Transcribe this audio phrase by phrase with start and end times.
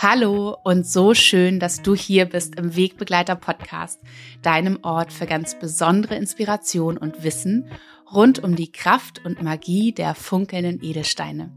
[0.00, 4.00] Hallo und so schön, dass du hier bist im Wegbegleiter Podcast,
[4.42, 7.68] deinem Ort für ganz besondere Inspiration und Wissen
[8.14, 11.50] rund um die Kraft und Magie der funkelnden Edelsteine.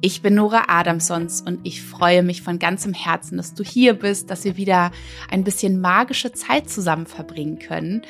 [0.00, 4.30] Ich bin Nora Adamsons und ich freue mich von ganzem Herzen, dass du hier bist,
[4.30, 4.90] dass wir wieder
[5.30, 8.02] ein bisschen magische Zeit zusammen verbringen können.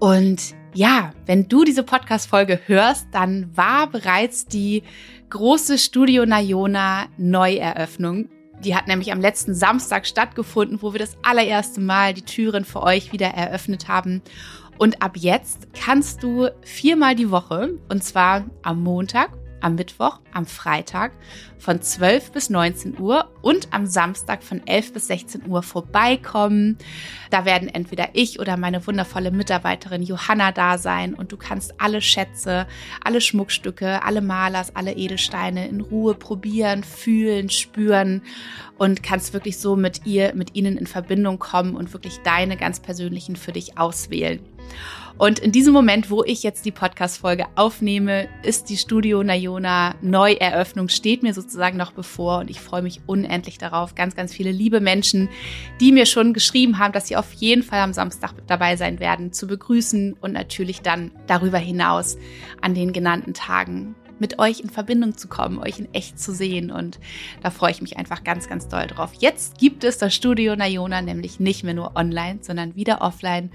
[0.00, 4.82] Und ja, wenn du diese Podcast-Folge hörst, dann war bereits die
[5.28, 8.30] große Studio Nayona Neueröffnung
[8.60, 12.82] die hat nämlich am letzten Samstag stattgefunden, wo wir das allererste Mal die Türen für
[12.82, 14.22] euch wieder eröffnet haben.
[14.78, 19.30] Und ab jetzt kannst du viermal die Woche, und zwar am Montag,
[19.64, 21.12] am Mittwoch, am Freitag
[21.58, 26.76] von 12 bis 19 Uhr und am Samstag von 11 bis 16 Uhr vorbeikommen.
[27.30, 32.02] Da werden entweder ich oder meine wundervolle Mitarbeiterin Johanna da sein und du kannst alle
[32.02, 32.66] Schätze,
[33.02, 38.22] alle Schmuckstücke, alle Malers, alle Edelsteine in Ruhe probieren, fühlen, spüren
[38.76, 42.80] und kannst wirklich so mit ihr, mit ihnen in Verbindung kommen und wirklich deine ganz
[42.80, 44.40] persönlichen für dich auswählen.
[45.16, 50.88] Und in diesem Moment, wo ich jetzt die Podcast-Folge aufnehme, ist die Studio Nayona Neueröffnung,
[50.88, 53.94] steht mir sozusagen noch bevor und ich freue mich unendlich darauf.
[53.94, 55.28] Ganz, ganz viele liebe Menschen,
[55.80, 59.32] die mir schon geschrieben haben, dass sie auf jeden Fall am Samstag dabei sein werden,
[59.32, 62.18] zu begrüßen und natürlich dann darüber hinaus
[62.60, 63.94] an den genannten Tagen
[64.24, 66.70] mit euch in Verbindung zu kommen, euch in echt zu sehen.
[66.70, 66.98] Und
[67.42, 69.12] da freue ich mich einfach ganz, ganz doll drauf.
[69.18, 73.50] Jetzt gibt es das Studio Nayona nämlich nicht mehr nur online, sondern wieder offline.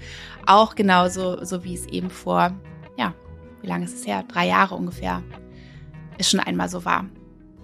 [0.46, 2.52] Auch genauso, so wie es eben vor,
[2.96, 3.14] ja,
[3.62, 4.22] wie lange ist es her?
[4.28, 5.24] Drei Jahre ungefähr.
[6.18, 7.06] Ist schon einmal so war.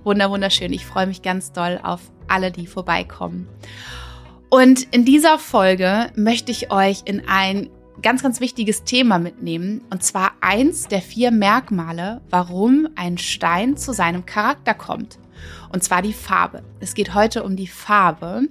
[0.02, 0.72] Wunder, wunderschön.
[0.72, 3.46] Ich freue mich ganz doll auf alle, die vorbeikommen.
[4.50, 7.70] Und in dieser Folge möchte ich euch in ein
[8.02, 9.82] ganz, ganz wichtiges Thema mitnehmen.
[9.90, 15.18] Und zwar eins der vier Merkmale, warum ein Stein zu seinem Charakter kommt.
[15.72, 16.62] Und zwar die Farbe.
[16.80, 18.42] Es geht heute um die Farbe.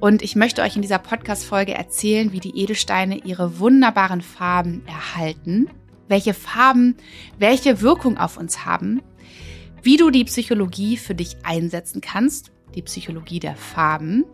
[0.00, 5.68] Und ich möchte euch in dieser Podcast-Folge erzählen, wie die Edelsteine ihre wunderbaren Farben erhalten,
[6.08, 6.96] welche Farben
[7.38, 9.02] welche Wirkung auf uns haben,
[9.82, 14.24] wie du die Psychologie für dich einsetzen kannst, die Psychologie der Farben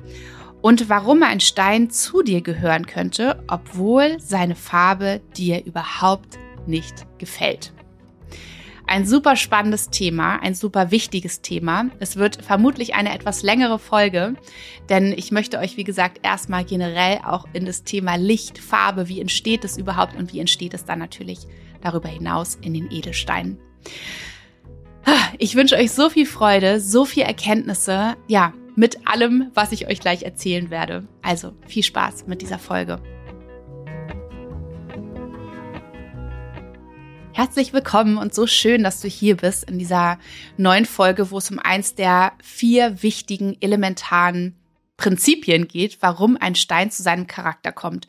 [0.62, 7.72] und warum ein Stein zu dir gehören könnte, obwohl seine Farbe dir überhaupt nicht gefällt.
[8.86, 11.86] Ein super spannendes Thema, ein super wichtiges Thema.
[12.00, 14.34] Es wird vermutlich eine etwas längere Folge,
[14.88, 19.20] denn ich möchte euch, wie gesagt, erstmal generell auch in das Thema Licht, Farbe, wie
[19.20, 21.46] entsteht es überhaupt und wie entsteht es dann natürlich
[21.82, 23.58] darüber hinaus in den Edelsteinen.
[25.38, 28.16] Ich wünsche euch so viel Freude, so viel Erkenntnisse.
[28.26, 31.06] Ja, mit allem, was ich euch gleich erzählen werde.
[31.20, 32.98] Also viel Spaß mit dieser Folge.
[37.34, 40.18] Herzlich willkommen und so schön, dass du hier bist in dieser
[40.56, 44.56] neuen Folge, wo es um eins der vier wichtigen elementaren
[45.00, 48.06] Prinzipien geht, warum ein Stein zu seinem Charakter kommt.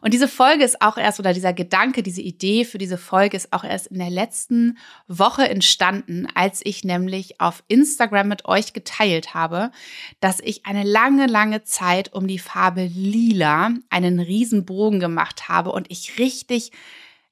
[0.00, 3.52] Und diese Folge ist auch erst, oder dieser Gedanke, diese Idee für diese Folge ist
[3.52, 4.76] auch erst in der letzten
[5.06, 9.70] Woche entstanden, als ich nämlich auf Instagram mit euch geteilt habe,
[10.18, 15.70] dass ich eine lange, lange Zeit um die Farbe Lila einen riesen Bogen gemacht habe
[15.70, 16.72] und ich richtig,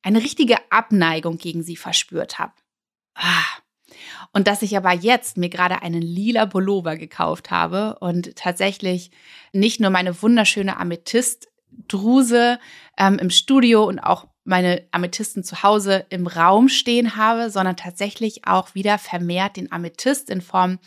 [0.02, 2.52] eine richtige Abneigung gegen sie verspürt habe.
[3.16, 3.58] Ah,
[4.32, 9.10] und dass ich aber jetzt mir gerade einen lila Pullover gekauft habe und tatsächlich
[9.52, 12.58] nicht nur meine wunderschöne Amethyst-Druse
[12.96, 18.46] ähm, im Studio und auch meine Amethysten zu Hause im Raum stehen habe, sondern tatsächlich
[18.46, 20.78] auch wieder vermehrt den Amethyst in Form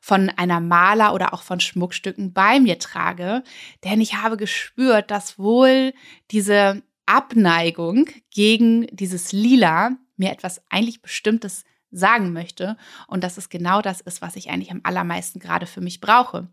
[0.00, 3.42] von einer Maler oder auch von Schmuckstücken bei mir trage.
[3.84, 5.94] Denn ich habe gespürt, dass wohl
[6.30, 11.64] diese Abneigung gegen dieses Lila mir etwas eigentlich Bestimmtes
[11.96, 12.76] sagen möchte
[13.06, 16.48] und dass es genau das ist, was ich eigentlich am allermeisten gerade für mich brauche.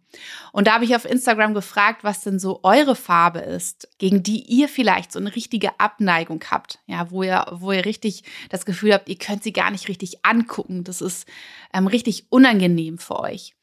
[0.52, 4.42] Und da habe ich auf Instagram gefragt, was denn so eure Farbe ist, gegen die
[4.42, 8.94] ihr vielleicht so eine richtige Abneigung habt, ja, wo ihr, wo ihr richtig das Gefühl
[8.94, 10.84] habt, ihr könnt sie gar nicht richtig angucken.
[10.84, 11.28] Das ist
[11.74, 13.56] ähm, richtig unangenehm für euch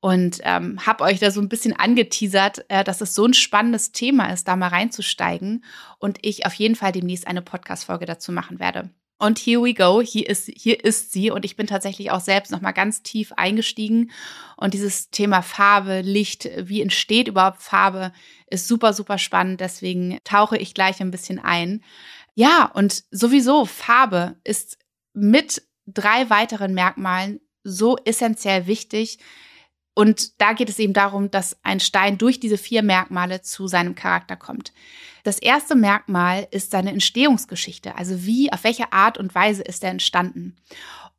[0.00, 3.92] und ähm, habe euch da so ein bisschen angeteasert, äh, dass es so ein spannendes
[3.92, 5.64] Thema ist, da mal reinzusteigen
[5.98, 8.90] und ich auf jeden Fall demnächst eine Podcast-Folge dazu machen werde.
[9.18, 11.30] Und here we go, hier ist, hier ist sie.
[11.30, 14.12] Und ich bin tatsächlich auch selbst nochmal ganz tief eingestiegen.
[14.56, 18.12] Und dieses Thema Farbe, Licht, wie entsteht überhaupt Farbe,
[18.48, 19.60] ist super, super spannend.
[19.60, 21.82] Deswegen tauche ich gleich ein bisschen ein.
[22.34, 24.78] Ja, und sowieso Farbe ist
[25.14, 29.18] mit drei weiteren Merkmalen so essentiell wichtig,
[29.98, 33.96] und da geht es eben darum, dass ein Stein durch diese vier Merkmale zu seinem
[33.96, 34.72] Charakter kommt.
[35.24, 39.90] Das erste Merkmal ist seine Entstehungsgeschichte, also wie, auf welche Art und Weise ist er
[39.90, 40.54] entstanden.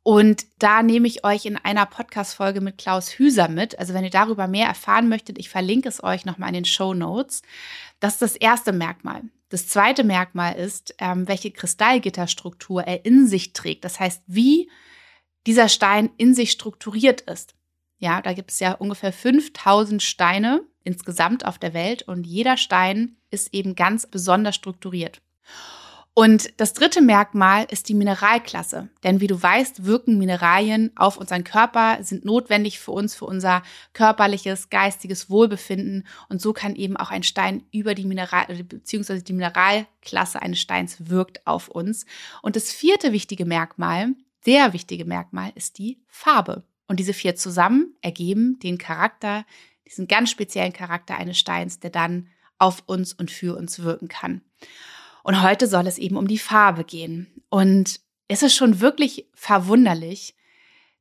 [0.02, 3.78] Und da nehme ich euch in einer Podcast-Folge mit Klaus Hüser mit.
[3.78, 6.94] Also wenn ihr darüber mehr erfahren möchtet, ich verlinke es euch nochmal in den Show
[6.94, 7.42] Notes.
[7.98, 9.24] Das ist das erste Merkmal.
[9.50, 13.84] Das zweite Merkmal ist, ähm, welche Kristallgitterstruktur er in sich trägt.
[13.84, 14.70] Das heißt, wie
[15.46, 17.54] dieser Stein in sich strukturiert ist.
[18.00, 23.16] Ja, da gibt es ja ungefähr 5000 Steine insgesamt auf der Welt und jeder Stein
[23.30, 25.20] ist eben ganz besonders strukturiert.
[26.14, 28.88] Und das dritte Merkmal ist die Mineralklasse.
[29.04, 33.62] Denn wie du weißt, wirken Mineralien auf unseren Körper, sind notwendig für uns, für unser
[33.92, 36.06] körperliches, geistiges Wohlbefinden.
[36.28, 41.08] Und so kann eben auch ein Stein über die Mineral, beziehungsweise die Mineralklasse eines Steins
[41.08, 42.06] wirkt auf uns.
[42.42, 46.64] Und das vierte wichtige Merkmal, sehr wichtige Merkmal, ist die Farbe.
[46.90, 49.46] Und diese vier zusammen ergeben den Charakter,
[49.86, 52.26] diesen ganz speziellen Charakter eines Steins, der dann
[52.58, 54.40] auf uns und für uns wirken kann.
[55.22, 57.28] Und heute soll es eben um die Farbe gehen.
[57.48, 60.34] Und es ist schon wirklich verwunderlich,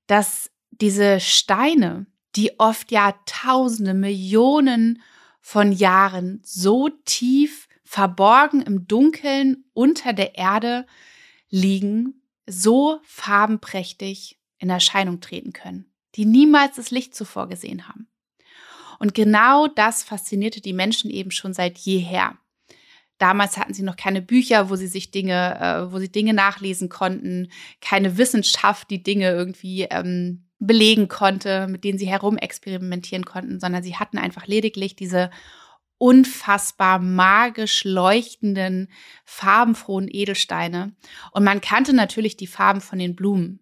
[0.06, 5.02] dass diese Steine, die oft ja tausende, Millionen
[5.42, 10.86] von Jahren so tief verborgen im Dunkeln unter der Erde
[11.50, 18.08] liegen, so farbenprächtig in Erscheinung treten können, die niemals das Licht zuvor gesehen haben.
[19.00, 22.38] Und genau das faszinierte die Menschen eben schon seit jeher.
[23.18, 26.90] Damals hatten sie noch keine Bücher, wo sie sich Dinge, äh, wo sie Dinge nachlesen
[26.90, 27.52] konnten,
[27.82, 33.96] keine Wissenschaft, die Dinge irgendwie ähm, belegen konnte, mit denen sie herumexperimentieren konnten, sondern sie
[33.96, 35.32] hatten einfach lediglich diese
[35.98, 38.90] unfassbar magisch leuchtenden,
[39.26, 40.94] farbenfrohen Edelsteine.
[41.32, 43.60] Und man kannte natürlich die Farben von den Blumen.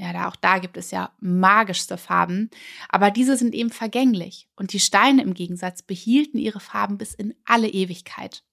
[0.00, 2.50] Ja, da auch da gibt es ja magischste Farben,
[2.88, 7.34] aber diese sind eben vergänglich und die Steine im Gegensatz behielten ihre Farben bis in
[7.44, 8.44] alle Ewigkeit.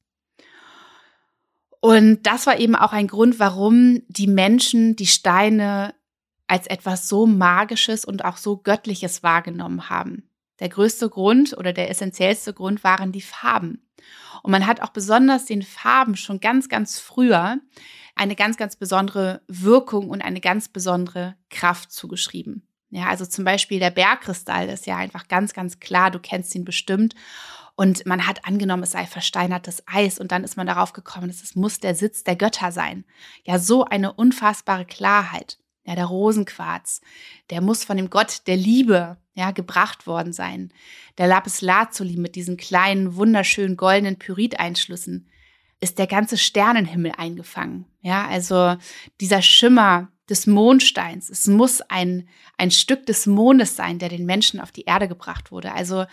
[1.81, 5.94] Und das war eben auch ein Grund, warum die Menschen die Steine
[6.47, 10.27] als etwas so Magisches und auch so Göttliches wahrgenommen haben.
[10.59, 13.86] Der größte Grund oder der essentiellste Grund waren die Farben.
[14.42, 17.59] Und man hat auch besonders den Farben schon ganz, ganz früher
[18.15, 22.67] eine ganz, ganz besondere Wirkung und eine ganz besondere Kraft zugeschrieben.
[22.89, 26.65] Ja, also zum Beispiel der Bergkristall ist ja einfach ganz, ganz klar, du kennst ihn
[26.65, 27.13] bestimmt.
[27.75, 31.44] Und man hat angenommen, es sei versteinertes Eis und dann ist man darauf gekommen, dass
[31.44, 33.03] es muss der Sitz der Götter sein.
[33.44, 35.59] Ja, so eine unfassbare Klarheit.
[35.83, 37.01] Ja, der Rosenquarz,
[37.50, 40.73] der muss von dem Gott der Liebe, ja, gebracht worden sein.
[41.18, 45.29] Der Lapis Lazuli mit diesen kleinen, wunderschönen goldenen Pyriteinschlüssen
[45.80, 47.86] ist der ganze Sternenhimmel eingefangen.
[48.01, 48.75] Ja, also
[49.19, 51.30] dieser Schimmer des Mondsteins.
[51.30, 52.27] Es muss ein,
[52.57, 55.74] ein Stück des Mondes sein, der den Menschen auf die Erde gebracht wurde.
[55.74, 56.06] Also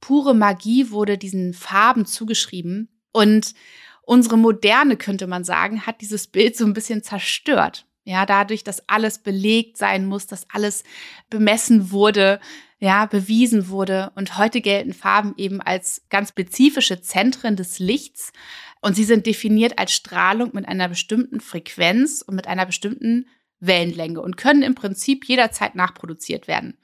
[0.00, 2.88] pure Magie wurde diesen Farben zugeschrieben.
[3.12, 3.54] Und
[4.02, 7.86] unsere Moderne, könnte man sagen, hat dieses Bild so ein bisschen zerstört.
[8.04, 10.82] Ja, dadurch, dass alles belegt sein muss, dass alles
[11.28, 12.40] bemessen wurde,
[12.78, 14.12] ja, bewiesen wurde.
[14.14, 18.32] Und heute gelten Farben eben als ganz spezifische Zentren des Lichts.
[18.80, 23.26] Und sie sind definiert als Strahlung mit einer bestimmten Frequenz und mit einer bestimmten
[23.60, 26.76] Wellenlänge und können im Prinzip jederzeit nachproduziert werden.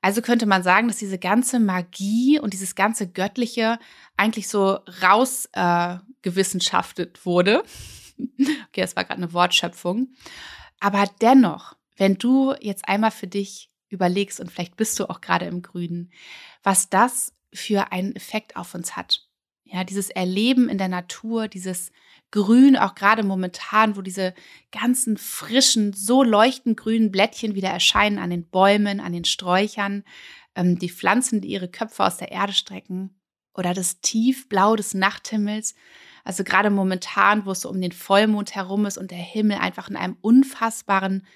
[0.00, 3.78] Also könnte man sagen, dass diese ganze Magie und dieses ganze Göttliche
[4.16, 7.64] eigentlich so rausgewissenschafttet äh, wurde.
[8.38, 10.08] okay, das war gerade eine Wortschöpfung.
[10.80, 15.46] Aber dennoch, wenn du jetzt einmal für dich überlegst, und vielleicht bist du auch gerade
[15.46, 16.12] im Grünen,
[16.62, 19.25] was das für einen Effekt auf uns hat.
[19.68, 21.90] Ja, dieses Erleben in der Natur, dieses
[22.30, 24.32] Grün, auch gerade momentan, wo diese
[24.70, 30.04] ganzen frischen, so leuchtend grünen Blättchen wieder erscheinen an den Bäumen, an den Sträuchern,
[30.54, 33.18] ähm, die Pflanzen, die ihre Köpfe aus der Erde strecken
[33.54, 35.74] oder das Tiefblau des Nachthimmels.
[36.24, 39.88] Also gerade momentan, wo es so um den Vollmond herum ist und der Himmel einfach
[39.88, 41.26] in einem unfassbaren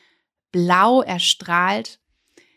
[0.52, 2.00] Blau erstrahlt.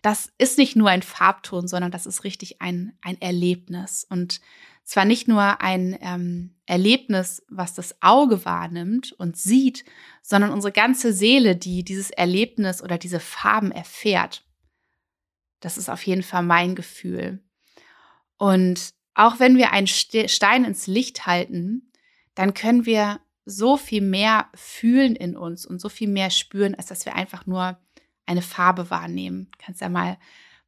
[0.02, 4.06] Das ist nicht nur ein Farbton, sondern das ist richtig ein, ein Erlebnis.
[4.10, 4.42] Und
[4.84, 9.86] zwar nicht nur ein ähm, Erlebnis, was das Auge wahrnimmt und sieht,
[10.22, 14.46] sondern unsere ganze Seele, die dieses Erlebnis oder diese Farben erfährt.
[15.60, 17.42] Das ist auf jeden Fall mein Gefühl.
[18.38, 21.92] Und auch wenn wir einen Stein ins Licht halten,
[22.36, 26.88] dann können wir so viel mehr fühlen in uns und so viel mehr spüren, als
[26.88, 27.78] dass wir einfach nur
[28.26, 29.50] eine Farbe wahrnehmen.
[29.52, 30.18] Du kannst ja mal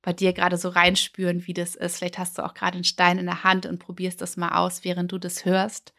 [0.05, 1.97] bei dir gerade so reinspüren, wie das ist.
[1.97, 4.83] Vielleicht hast du auch gerade einen Stein in der Hand und probierst das mal aus,
[4.83, 5.93] während du das hörst.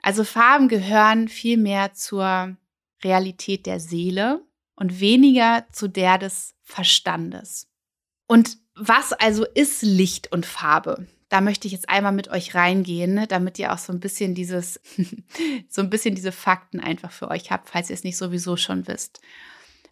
[0.00, 2.56] Also Farben gehören viel mehr zur
[3.02, 4.40] Realität der Seele
[4.76, 7.66] und weniger zu der des Verstandes.
[8.28, 11.08] Und was also ist Licht und Farbe?
[11.28, 14.36] Da möchte ich jetzt einmal mit euch reingehen, ne, damit ihr auch so ein bisschen
[14.36, 14.80] dieses,
[15.68, 18.86] so ein bisschen diese Fakten einfach für euch habt, falls ihr es nicht sowieso schon
[18.86, 19.20] wisst.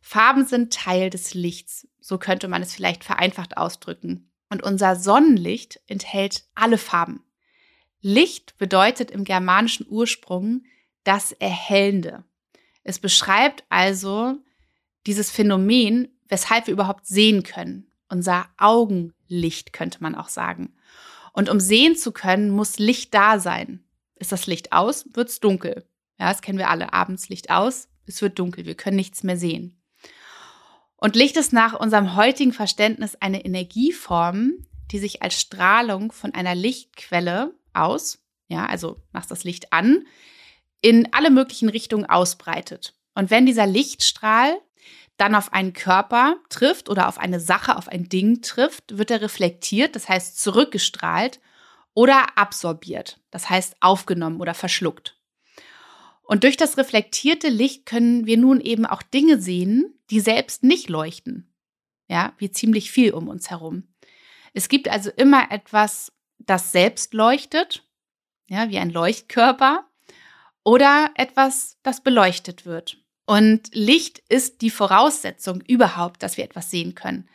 [0.01, 4.31] Farben sind Teil des Lichts, so könnte man es vielleicht vereinfacht ausdrücken.
[4.49, 7.25] Und unser Sonnenlicht enthält alle Farben.
[8.01, 10.63] Licht bedeutet im germanischen Ursprung
[11.03, 12.23] das Erhellende.
[12.85, 14.37] Es beschreibt also
[15.09, 17.91] dieses Phänomen, weshalb wir überhaupt sehen können.
[18.09, 20.77] Unser Augenlicht könnte man auch sagen.
[21.33, 23.83] Und um sehen zu können, muss Licht da sein.
[24.15, 25.85] Ist das Licht aus, wird es dunkel.
[26.21, 26.93] Ja, das kennen wir alle.
[26.93, 28.65] Abends Licht aus, es wird dunkel.
[28.65, 29.76] Wir können nichts mehr sehen.
[30.97, 36.55] Und Licht ist nach unserem heutigen Verständnis eine Energieform, die sich als Strahlung von einer
[36.55, 40.07] Lichtquelle aus, ja, also machst das Licht an,
[40.81, 42.95] in alle möglichen Richtungen ausbreitet.
[43.15, 44.57] Und wenn dieser Lichtstrahl
[45.17, 49.23] dann auf einen Körper trifft oder auf eine Sache, auf ein Ding trifft, wird er
[49.23, 51.41] reflektiert, das heißt zurückgestrahlt
[51.95, 55.17] oder absorbiert, das heißt aufgenommen oder verschluckt.
[56.23, 60.89] Und durch das reflektierte Licht können wir nun eben auch Dinge sehen, die selbst nicht
[60.89, 61.53] leuchten.
[62.09, 63.89] Ja, wie ziemlich viel um uns herum.
[64.53, 67.85] Es gibt also immer etwas, das selbst leuchtet,
[68.49, 69.89] ja, wie ein Leuchtkörper,
[70.65, 72.99] oder etwas, das beleuchtet wird.
[73.27, 77.29] Und Licht ist die Voraussetzung überhaupt, dass wir etwas sehen können.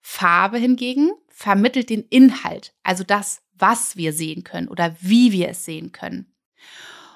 [0.00, 5.64] Farbe hingegen vermittelt den Inhalt, also das, was wir sehen können oder wie wir es
[5.64, 6.32] sehen können.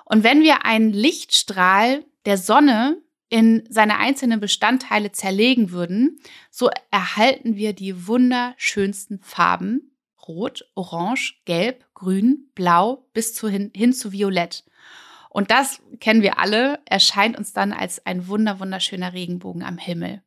[0.05, 3.02] Und wenn wir einen Lichtstrahl der Sonne
[3.33, 6.21] in seine einzelnen Bestandteile zerlegen würden,
[6.51, 9.97] so erhalten wir die wunderschönsten Farben.
[10.29, 14.65] Rot, Orange, Gelb, Grün, Blau bis zu hin, hin zu Violett.
[15.31, 20.23] Und das kennen wir alle, erscheint uns dann als ein wunder, wunderschöner Regenbogen am Himmel.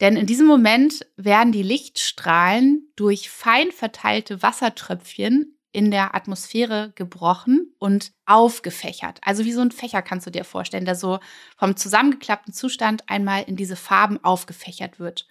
[0.00, 7.74] Denn in diesem Moment werden die Lichtstrahlen durch fein verteilte Wassertröpfchen in der Atmosphäre gebrochen
[7.78, 9.20] und aufgefächert.
[9.22, 11.20] Also wie so ein Fächer kannst du dir vorstellen, der so
[11.56, 15.28] vom zusammengeklappten Zustand einmal in diese Farben aufgefächert wird.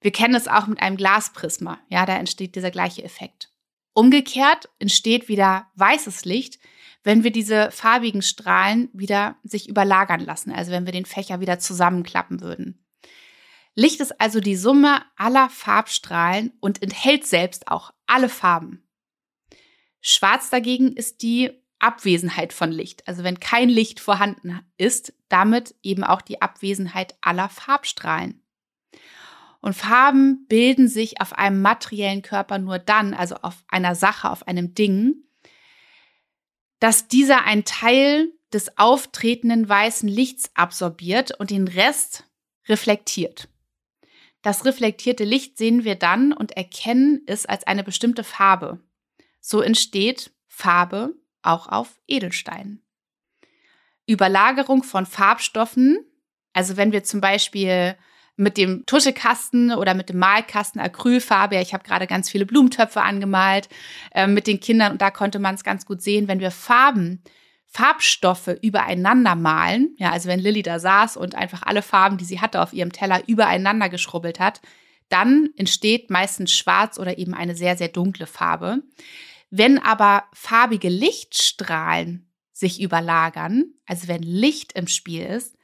[0.00, 1.78] Wir kennen es auch mit einem Glasprisma.
[1.88, 3.50] Ja, da entsteht dieser gleiche Effekt.
[3.92, 6.58] Umgekehrt entsteht wieder weißes Licht,
[7.04, 11.58] wenn wir diese farbigen Strahlen wieder sich überlagern lassen, also wenn wir den Fächer wieder
[11.58, 12.84] zusammenklappen würden.
[13.74, 18.83] Licht ist also die Summe aller Farbstrahlen und enthält selbst auch alle Farben.
[20.06, 23.08] Schwarz dagegen ist die Abwesenheit von Licht.
[23.08, 28.42] Also wenn kein Licht vorhanden ist, damit eben auch die Abwesenheit aller Farbstrahlen.
[29.62, 34.46] Und Farben bilden sich auf einem materiellen Körper nur dann, also auf einer Sache, auf
[34.46, 35.14] einem Ding,
[36.80, 42.24] dass dieser ein Teil des auftretenden weißen Lichts absorbiert und den Rest
[42.68, 43.48] reflektiert.
[44.42, 48.80] Das reflektierte Licht sehen wir dann und erkennen es als eine bestimmte Farbe.
[49.46, 52.82] So entsteht Farbe auch auf Edelsteinen.
[54.06, 55.98] Überlagerung von Farbstoffen,
[56.54, 57.94] also wenn wir zum Beispiel
[58.36, 63.68] mit dem Tuschekasten oder mit dem Malkasten Acrylfarbe, ich habe gerade ganz viele Blumentöpfe angemalt
[64.14, 67.22] äh, mit den Kindern und da konnte man es ganz gut sehen, wenn wir Farben
[67.66, 72.40] Farbstoffe übereinander malen, ja, also wenn Lilly da saß und einfach alle Farben, die sie
[72.40, 74.62] hatte, auf ihrem Teller übereinander geschrubbelt hat,
[75.10, 78.82] dann entsteht meistens schwarz oder eben eine sehr, sehr dunkle Farbe.
[79.56, 85.56] Wenn aber farbige Lichtstrahlen sich überlagern, also wenn Licht im Spiel ist,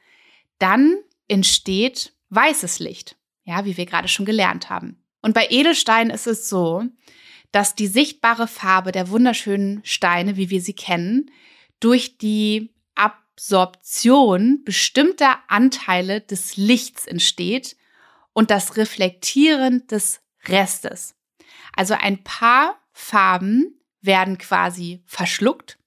[0.59, 0.95] dann
[1.27, 5.03] entsteht weißes Licht, ja, wie wir gerade schon gelernt haben.
[5.21, 6.85] Und bei Edelsteinen ist es so,
[7.51, 11.29] dass die sichtbare Farbe der wunderschönen Steine, wie wir sie kennen,
[11.81, 17.75] durch die Absorption bestimmter Anteile des Lichts entsteht
[18.31, 21.13] und das Reflektieren des Restes.
[21.75, 25.77] Also ein paar Farben werden quasi verschluckt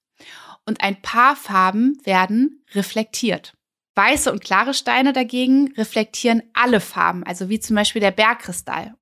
[0.65, 3.53] und ein paar Farben werden reflektiert.
[3.95, 8.95] Weiße und klare Steine dagegen reflektieren alle Farben, also wie zum Beispiel der Bergkristall.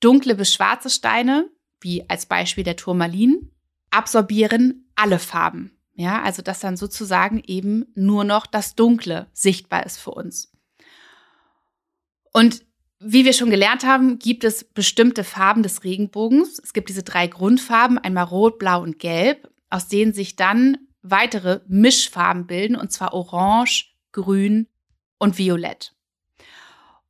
[0.00, 3.50] Dunkle bis schwarze Steine, wie als Beispiel der Turmalin,
[3.90, 5.78] absorbieren alle Farben.
[5.94, 10.50] Ja, also dass dann sozusagen eben nur noch das Dunkle sichtbar ist für uns.
[12.32, 12.64] Und
[13.04, 16.60] wie wir schon gelernt haben, gibt es bestimmte Farben des Regenbogens.
[16.62, 21.60] Es gibt diese drei Grundfarben, einmal Rot, Blau und Gelb, aus denen sich dann weitere
[21.66, 24.68] Mischfarben bilden, und zwar Orange, Grün
[25.18, 25.94] und Violett.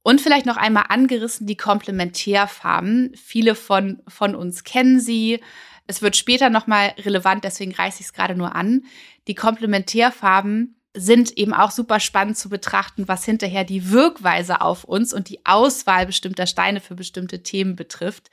[0.03, 3.13] Und vielleicht noch einmal angerissen die Komplementärfarben.
[3.15, 5.41] Viele von, von uns kennen sie.
[5.87, 8.85] Es wird später nochmal relevant, deswegen reiße ich es gerade nur an.
[9.29, 15.15] Die Komplementärfarben sind eben auch super spannend zu betrachten, was hinterher die Wirkweise auf uns
[15.15, 18.31] und die Auswahl bestimmter Steine für bestimmte Themen betrifft.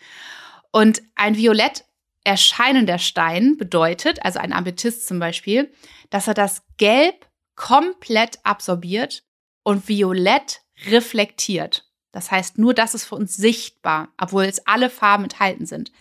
[0.71, 1.85] Und ein violett
[2.23, 5.71] erscheinender Stein bedeutet, also ein Amethyst zum Beispiel,
[6.09, 9.23] dass er das Gelb komplett absorbiert
[9.63, 11.85] und Violett reflektiert.
[12.11, 15.91] Das heißt, nur das ist für uns sichtbar, obwohl es alle Farben enthalten sind.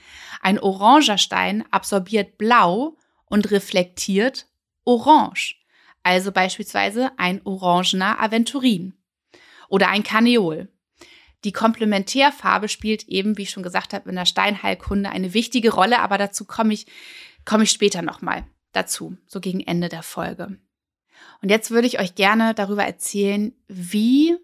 [0.40, 2.96] Ein oranger Stein absorbiert Blau
[3.26, 4.46] und reflektiert
[4.84, 5.56] Orange.
[6.08, 8.94] Also beispielsweise ein orangener Aventurin
[9.68, 10.72] oder ein Kaneol.
[11.44, 15.98] Die Komplementärfarbe spielt eben, wie ich schon gesagt habe, in der Steinheilkunde eine wichtige Rolle,
[15.98, 16.86] aber dazu komme ich,
[17.44, 20.58] komme ich später nochmal dazu, so gegen Ende der Folge.
[21.42, 24.34] Und jetzt würde ich euch gerne darüber erzählen, wie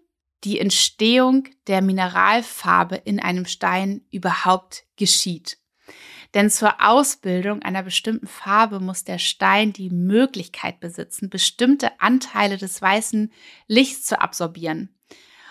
[0.43, 5.57] die Entstehung der Mineralfarbe in einem Stein überhaupt geschieht.
[6.35, 12.81] Denn zur Ausbildung einer bestimmten Farbe muss der Stein die Möglichkeit besitzen, bestimmte Anteile des
[12.81, 13.31] weißen
[13.67, 14.89] Lichts zu absorbieren.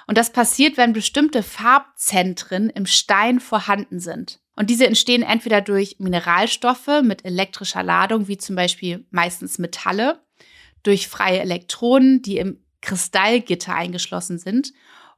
[0.06, 4.40] Und das passiert, wenn bestimmte Farbzentren im Stein vorhanden sind.
[4.56, 10.22] Und diese entstehen entweder durch Mineralstoffe mit elektrischer Ladung, wie zum Beispiel meistens Metalle,
[10.82, 14.74] durch freie Elektronen, die im Kristallgitter eingeschlossen sind,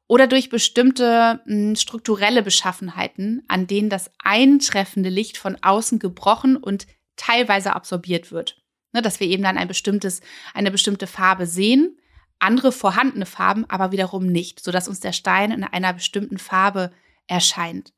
[0.09, 6.57] oder durch bestimmte mh, hm, strukturelle Beschaffenheiten, an denen das eintreffende Licht von außen gebrochen
[6.57, 6.87] und
[7.17, 8.63] teilweise absorbiert wird.
[8.93, 10.21] Ne, dass wir eben dann ein bestimmtes,
[10.55, 11.99] eine bestimmte Farbe sehen,
[12.39, 16.93] andere vorhandene Farben aber wiederum nicht, sodass uns der Stein in einer bestimmten Farbe
[17.27, 17.93] erscheint.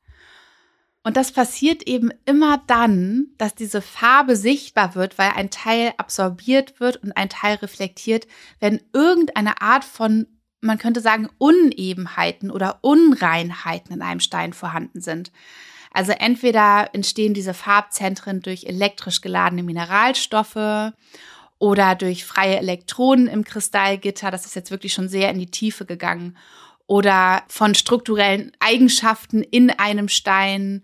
[1.03, 6.79] Und das passiert eben immer dann, dass diese Farbe sichtbar wird, weil ein Teil absorbiert
[6.79, 8.27] wird und ein Teil reflektiert,
[8.59, 10.27] wenn irgendeine Art von,
[10.61, 15.31] man könnte sagen, Unebenheiten oder Unreinheiten in einem Stein vorhanden sind.
[15.91, 20.93] Also entweder entstehen diese Farbzentren durch elektrisch geladene Mineralstoffe
[21.57, 24.31] oder durch freie Elektronen im Kristallgitter.
[24.31, 26.37] Das ist jetzt wirklich schon sehr in die Tiefe gegangen.
[26.85, 30.83] Oder von strukturellen Eigenschaften in einem Stein.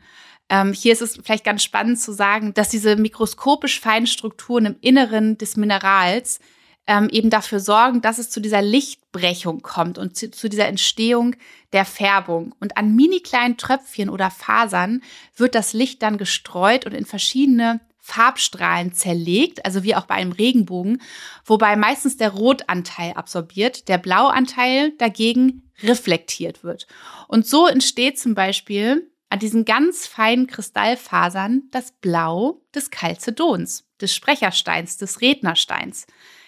[0.50, 4.76] Ähm, hier ist es vielleicht ganz spannend zu sagen, dass diese mikroskopisch feinen Strukturen im
[4.82, 6.40] Inneren des Minerals
[6.88, 11.36] ähm, eben dafür sorgen, dass es zu dieser Lichtbrechung kommt und zu, zu dieser Entstehung
[11.74, 12.54] der Färbung.
[12.60, 15.02] Und an mini kleinen Tröpfchen oder Fasern
[15.36, 20.32] wird das Licht dann gestreut und in verschiedene Farbstrahlen zerlegt, also wie auch bei einem
[20.32, 21.02] Regenbogen,
[21.44, 26.86] wobei meistens der Rotanteil absorbiert, der Blauanteil dagegen reflektiert wird.
[27.28, 34.14] Und so entsteht zum Beispiel an diesen ganz feinen Kristallfasern das Blau des Chalcedons, des
[34.14, 36.06] Sprechersteins, des Rednersteins.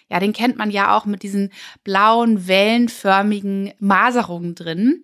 [0.10, 1.52] Ja, den kennt man ja auch mit diesen
[1.84, 5.04] blauen, wellenförmigen Maserungen drin.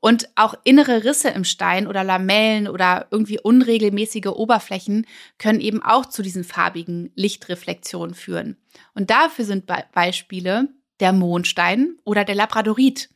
[0.00, 5.06] Und auch innere Risse im Stein oder Lamellen oder irgendwie unregelmäßige Oberflächen
[5.38, 8.56] können eben auch zu diesen farbigen Lichtreflexionen führen.
[8.94, 10.68] Und dafür sind Be Beispiele
[11.00, 13.10] der Mondstein oder der Labradorit.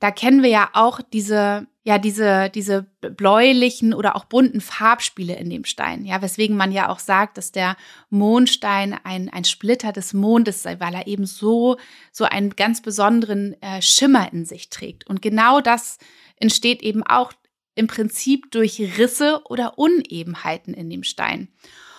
[0.00, 5.50] Da kennen wir ja auch diese, ja, diese, diese bläulichen oder auch bunten Farbspiele in
[5.50, 6.06] dem Stein.
[6.06, 7.76] Ja, weswegen man ja auch sagt, dass der
[8.08, 11.76] Mondstein ein, ein Splitter des Mondes sei, weil er eben so,
[12.10, 15.06] so einen ganz besonderen äh, Schimmer in sich trägt.
[15.06, 15.98] Und genau das
[16.36, 17.34] entsteht eben auch
[17.74, 21.48] im Prinzip durch Risse oder Unebenheiten in dem Stein.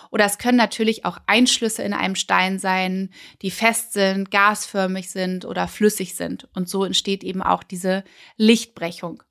[0.10, 3.12] Oder es können natürlich auch Einschlüsse in einem Stein sein,
[3.44, 6.48] die fest sind, gasförmig sind oder flüssig sind.
[6.56, 8.04] Und so entsteht eben auch diese
[8.38, 9.22] Lichtbrechung.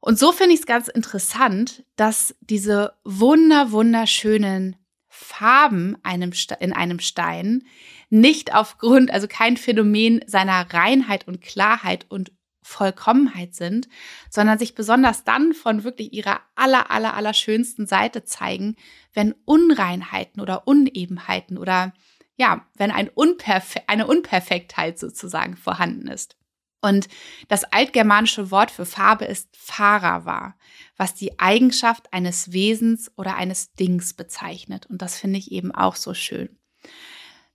[0.00, 4.76] Und so finde ich es ganz interessant, dass diese wunder, wunderschönen
[5.08, 7.64] Farben einem in einem Stein
[8.08, 12.32] nicht aufgrund, also kein Phänomen seiner Reinheit und Klarheit und
[12.62, 13.88] Vollkommenheit sind,
[14.30, 18.76] sondern sich besonders dann von wirklich ihrer aller, aller, aller schönsten Seite zeigen,
[19.12, 21.92] wenn Unreinheiten oder Unebenheiten oder
[22.36, 26.36] ja, wenn ein Unperfe eine Unperfektheit sozusagen vorhanden ist.
[26.80, 27.08] Und
[27.48, 30.54] das altgermanische Wort für Farbe ist Farava,
[30.96, 34.86] was die Eigenschaft eines Wesens oder eines Dings bezeichnet.
[34.86, 36.58] Und das finde ich eben auch so schön.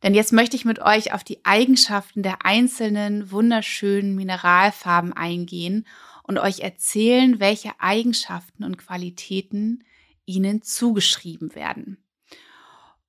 [0.04, 5.88] Denn jetzt möchte ich mit euch auf die Eigenschaften der einzelnen wunderschönen Mineralfarben eingehen
[6.22, 9.84] und euch erzählen, welche Eigenschaften und Qualitäten
[10.26, 12.04] ihnen zugeschrieben werden.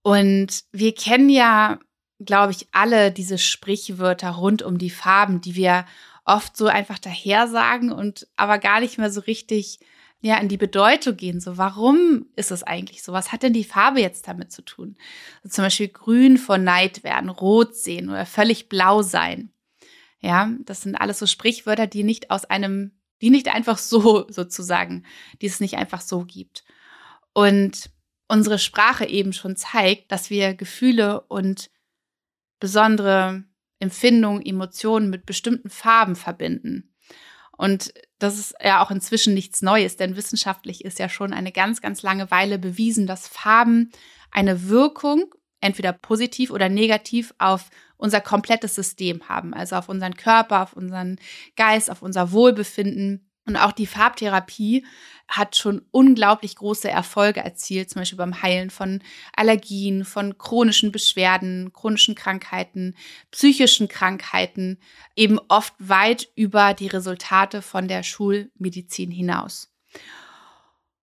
[0.02, 1.80] Und wir kennen ja,
[2.18, 5.84] glaube ich, alle diese Sprichwörter rund um die Farben, die wir
[6.24, 9.80] oft so einfach daher sagen und aber gar nicht mehr so richtig
[10.20, 11.40] ja in die Bedeutung gehen.
[11.40, 13.12] So, warum ist es eigentlich so?
[13.12, 14.96] Was hat denn die Farbe jetzt damit zu tun?
[15.42, 19.50] Also zum Beispiel grün vor Neid werden, rot sehen oder völlig blau sein.
[20.20, 25.04] Ja, das sind alles so Sprichwörter, die nicht aus einem, die nicht einfach so sozusagen,
[25.40, 26.64] die es nicht einfach so gibt.
[27.32, 27.90] Und
[28.28, 31.70] unsere Sprache eben schon zeigt, dass wir Gefühle und
[32.60, 33.44] besondere
[33.78, 36.94] Empfindungen, Emotionen mit bestimmten Farben verbinden.
[37.56, 41.80] Und das ist ja auch inzwischen nichts Neues, denn wissenschaftlich ist ja schon eine ganz,
[41.80, 43.90] ganz lange Weile bewiesen, dass Farben
[44.30, 50.62] eine Wirkung entweder positiv oder negativ auf unser komplettes System haben, also auf unseren Körper,
[50.62, 51.18] auf unseren
[51.56, 53.25] Geist, auf unser Wohlbefinden.
[53.46, 54.84] Und auch die Farbtherapie
[55.28, 59.02] hat schon unglaublich große Erfolge erzielt, zum Beispiel beim Heilen von
[59.34, 62.94] Allergien, von chronischen Beschwerden, chronischen Krankheiten,
[63.30, 64.78] psychischen Krankheiten,
[65.14, 69.72] eben oft weit über die Resultate von der Schulmedizin hinaus.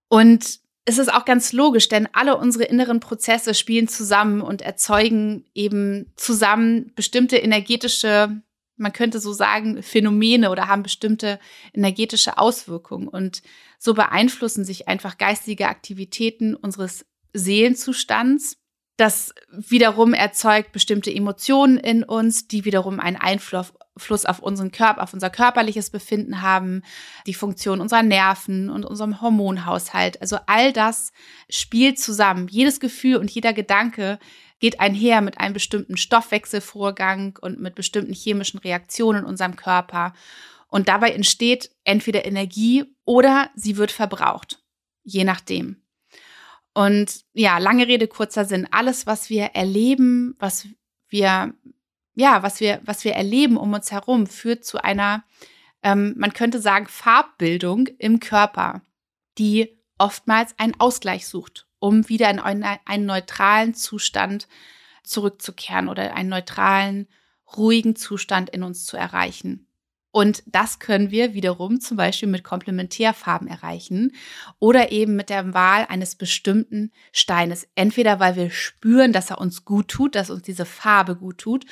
[0.09, 5.45] Und es ist auch ganz logisch, denn alle unsere inneren Prozesse spielen zusammen und erzeugen
[5.53, 8.41] eben zusammen bestimmte energetische,
[8.75, 11.39] man könnte so sagen, Phänomene oder haben bestimmte
[11.73, 13.07] energetische Auswirkungen.
[13.07, 13.41] Und
[13.77, 18.57] so beeinflussen sich einfach geistige Aktivitäten unseres Seelenzustands.
[18.97, 25.03] Das wiederum erzeugt bestimmte Emotionen in uns, die wiederum einen Einfluss Fluss auf unseren Körper,
[25.03, 26.81] auf unser körperliches Befinden haben,
[27.27, 30.19] die Funktion unserer Nerven und unserem Hormonhaushalt.
[30.21, 31.11] Also all das
[31.49, 32.47] spielt zusammen.
[32.47, 34.19] Jedes Gefühl und jeder Gedanke
[34.63, 40.13] geht einher mit einem bestimmten Stoffwechselvorgang und mit bestimmten chemischen Reaktionen in unserem Körper.
[40.69, 44.63] Und dabei entsteht entweder Energie oder sie wird verbraucht.
[45.03, 45.83] Je nachdem.
[46.73, 48.65] Und ja, lange Rede, kurzer Sinn.
[48.71, 50.65] Alles, was wir erleben, was
[51.09, 51.53] wir
[52.15, 55.25] ja, was wir, was wir erleben um uns herum, führt zu einer,
[55.81, 58.81] ähm, man könnte sagen, Farbbildung im Körper,
[59.37, 64.47] die oftmals einen Ausgleich sucht, um wieder in einen, neutralen Zustand
[65.03, 67.09] zurückzukehren oder einen neutralen,
[67.57, 69.67] ruhigen Zustand in uns zu erreichen.
[70.09, 74.13] Und das können wir wiederum zum Beispiel mit Komplementärfarben erreichen
[74.59, 77.67] oder eben mit der Wahl eines bestimmten Steines.
[77.75, 81.65] Entweder weil wir spüren, dass er uns gut tut, dass uns diese Farbe gut tut,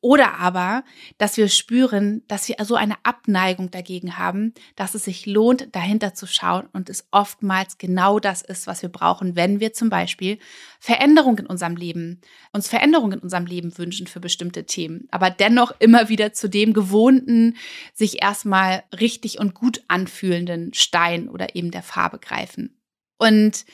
[0.00, 0.84] oder aber,
[1.18, 6.14] dass wir spüren, dass wir so eine Abneigung dagegen haben, dass es sich lohnt, dahinter
[6.14, 10.38] zu schauen und es oftmals genau das ist, was wir brauchen, wenn wir zum Beispiel
[10.78, 12.20] Veränderungen in unserem Leben,
[12.52, 16.72] uns Veränderungen in unserem Leben wünschen für bestimmte Themen, aber dennoch immer wieder zu dem
[16.74, 17.56] gewohnten,
[17.92, 22.78] sich erstmal richtig und gut anfühlenden Stein oder eben der Farbe greifen.
[23.18, 23.64] Und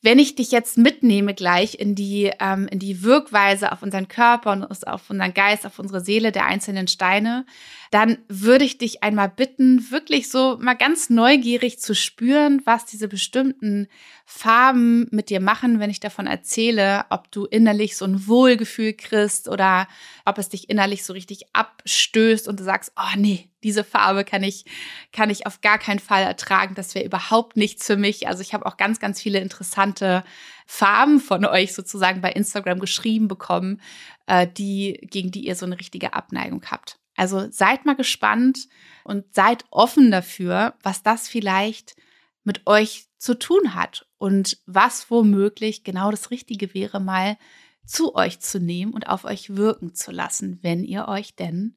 [0.00, 4.52] wenn ich dich jetzt mitnehme gleich in die, ähm, in die Wirkweise auf unseren Körper
[4.52, 7.44] und auf unseren Geist, auf unsere Seele der einzelnen Steine,
[7.90, 13.08] dann würde ich dich einmal bitten, wirklich so mal ganz neugierig zu spüren, was diese
[13.08, 13.88] bestimmten
[14.24, 19.48] Farben mit dir machen, wenn ich davon erzähle, ob du innerlich so ein Wohlgefühl kriegst
[19.48, 19.88] oder
[20.24, 24.42] ob es dich innerlich so richtig abstößt und du sagst, oh nee, diese Farbe kann
[24.42, 24.64] ich,
[25.12, 26.74] kann ich auf gar keinen Fall ertragen.
[26.74, 28.28] Das wäre überhaupt nichts für mich.
[28.28, 30.24] Also ich habe auch ganz, ganz viele interessante
[30.66, 33.80] Farben von euch sozusagen bei Instagram geschrieben bekommen,
[34.26, 36.98] äh, die, gegen die ihr so eine richtige Abneigung habt.
[37.16, 38.68] Also seid mal gespannt
[39.02, 41.96] und seid offen dafür, was das vielleicht
[42.44, 47.36] mit euch zu tun hat und was womöglich genau das Richtige wäre, mal
[47.84, 51.74] zu euch zu nehmen und auf euch wirken zu lassen, wenn ihr euch denn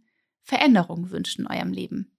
[0.52, 2.12] Veränderungen wünscht in eurem Leben.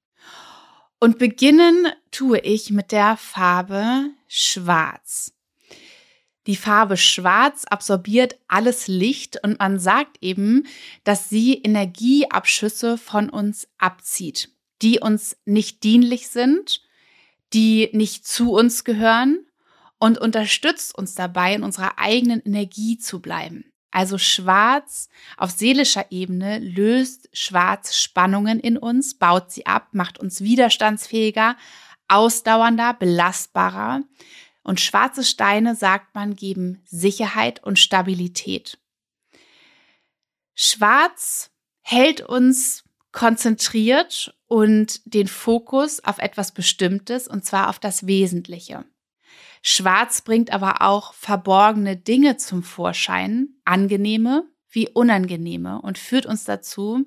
[0.99, 5.35] Und beginnen tue ich mit der Farbe Schwarz.
[6.47, 10.66] Die Farbe Schwarz absorbiert alles Licht und man sagt eben,
[11.05, 14.49] dass sie Energieabschüsse von uns abzieht,
[14.81, 16.81] die uns nicht dienlich sind,
[17.53, 19.47] die nicht zu uns gehören
[19.99, 23.71] und unterstützt uns dabei, in unserer eigenen Energie zu bleiben.
[23.92, 30.40] Also Schwarz auf seelischer Ebene löst Schwarz Spannungen in uns, baut sie ab, macht uns
[30.40, 31.57] widerstandsfähiger,
[32.09, 34.02] ausdauernder, belastbarer.
[34.64, 38.78] Und schwarze Steine, sagt man, geben Sicherheit und Stabilität.
[40.55, 41.50] Schwarz
[41.81, 48.85] hält uns konzentriert und den Fokus auf etwas Bestimmtes, und zwar auf das Wesentliche.
[49.62, 54.44] Schwarz bringt aber auch verborgene Dinge zum Vorschein, angenehme
[54.75, 57.05] wie unangenehme, und führt uns dazu,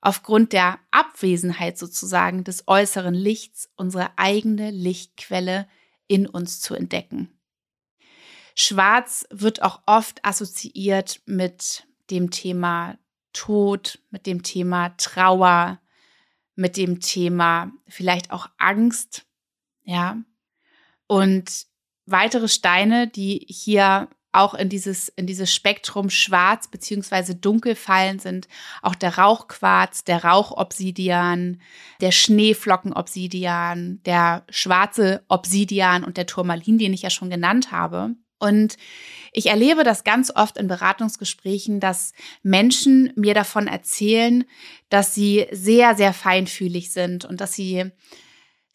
[0.00, 5.68] aufgrund der Abwesenheit sozusagen des äußeren Lichts unsere eigene Lichtquelle
[6.08, 7.30] in uns zu entdecken.
[8.56, 12.98] Schwarz wird auch oft assoziiert mit dem Thema
[13.32, 15.80] Tod, mit dem Thema Trauer,
[16.56, 19.24] mit dem Thema vielleicht auch Angst,
[19.84, 20.18] ja.
[21.06, 21.66] Und
[22.10, 28.46] weitere Steine, die hier auch in dieses, in dieses Spektrum schwarz beziehungsweise dunkel fallen sind.
[28.82, 31.60] Auch der Rauchquarz, der Rauchobsidian,
[32.00, 38.14] der Schneeflockenobsidian, der schwarze Obsidian und der Turmalin, den ich ja schon genannt habe.
[38.38, 38.76] Und
[39.32, 44.44] ich erlebe das ganz oft in Beratungsgesprächen, dass Menschen mir davon erzählen,
[44.88, 47.92] dass sie sehr, sehr feinfühlig sind und dass sie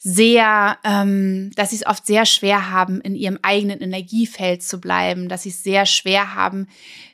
[0.08, 5.30] sehr, ähm, dass sie es oft sehr schwer haben, in ihrem eigenen Energiefeld zu bleiben,
[5.30, 6.68] dass sie es sehr schwer haben,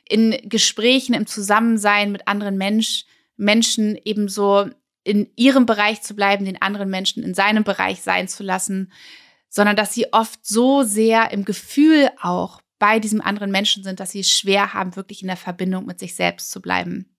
[0.06, 3.06] in Gesprächen, im Zusammensein mit anderen Mensch,
[3.38, 4.68] Menschen ebenso
[5.04, 8.92] in ihrem Bereich zu bleiben, den anderen Menschen in seinem Bereich sein zu lassen,
[9.48, 14.10] sondern dass sie oft so sehr im Gefühl auch bei diesem anderen Menschen sind, dass
[14.10, 17.11] sie es schwer haben, wirklich in der Verbindung mit sich selbst zu bleiben.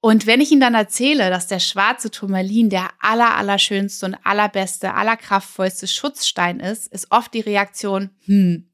[0.00, 4.94] Und wenn ich Ihnen dann erzähle, dass der schwarze Turmalin der aller, allerschönste und allerbeste,
[4.94, 8.70] allerkraftvollste Schutzstein ist, ist oft die Reaktion, hm,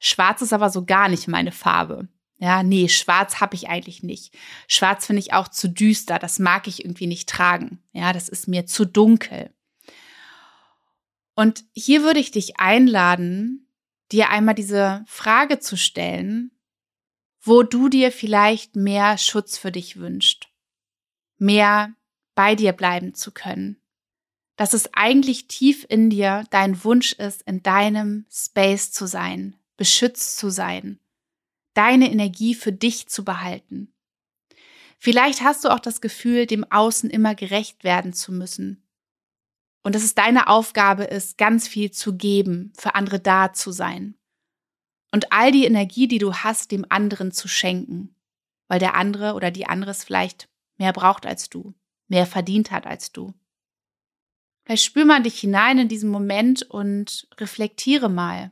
[0.00, 2.08] schwarz ist aber so gar nicht meine Farbe.
[2.38, 4.36] Ja, nee, schwarz habe ich eigentlich nicht.
[4.66, 7.82] Schwarz finde ich auch zu düster, das mag ich irgendwie nicht tragen.
[7.92, 9.54] Ja, das ist mir zu dunkel.
[11.36, 13.68] Und hier würde ich dich einladen,
[14.10, 16.50] dir einmal diese Frage zu stellen,
[17.40, 20.48] wo du dir vielleicht mehr Schutz für dich wünschst
[21.38, 21.94] mehr
[22.34, 23.80] bei dir bleiben zu können.
[24.56, 30.36] Dass es eigentlich tief in dir dein Wunsch ist, in deinem Space zu sein, beschützt
[30.36, 31.00] zu sein,
[31.74, 33.92] deine Energie für dich zu behalten.
[34.98, 38.82] Vielleicht hast du auch das Gefühl, dem Außen immer gerecht werden zu müssen.
[39.82, 44.14] Und dass es deine Aufgabe ist, ganz viel zu geben, für andere da zu sein.
[45.12, 48.16] Und all die Energie, die du hast, dem anderen zu schenken,
[48.66, 51.74] weil der andere oder die andere es vielleicht mehr braucht als du,
[52.08, 53.34] mehr verdient hat als du.
[54.64, 58.50] Vielleicht spür mal dich hinein in diesen Moment und reflektiere mal,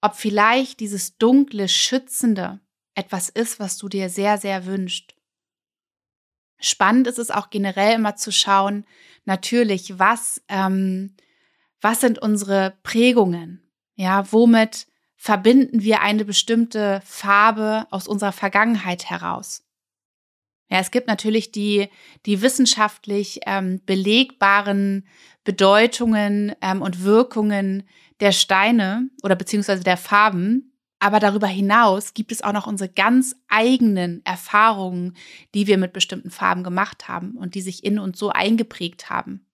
[0.00, 2.60] ob vielleicht dieses dunkle, schützende
[2.94, 5.14] etwas ist, was du dir sehr, sehr wünscht.
[6.58, 8.84] Spannend ist es auch generell immer zu schauen,
[9.24, 11.14] natürlich, was, ähm,
[11.80, 13.62] was sind unsere Prägungen?
[13.94, 19.62] Ja, womit verbinden wir eine bestimmte Farbe aus unserer Vergangenheit heraus?
[20.70, 21.88] Ja, es gibt natürlich die,
[22.26, 25.06] die wissenschaftlich ähm, belegbaren
[25.42, 27.88] Bedeutungen ähm, und Wirkungen
[28.20, 30.72] der Steine oder beziehungsweise der Farben.
[31.00, 35.16] Aber darüber hinaus gibt es auch noch unsere ganz eigenen Erfahrungen,
[35.54, 39.46] die wir mit bestimmten Farben gemacht haben und die sich in uns so eingeprägt haben,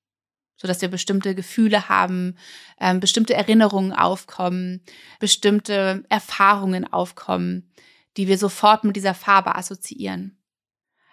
[0.56, 2.36] so dass wir bestimmte Gefühle haben,
[2.78, 4.82] ähm, bestimmte Erinnerungen aufkommen,
[5.20, 7.72] bestimmte Erfahrungen aufkommen,
[8.16, 10.36] die wir sofort mit dieser Farbe assoziieren.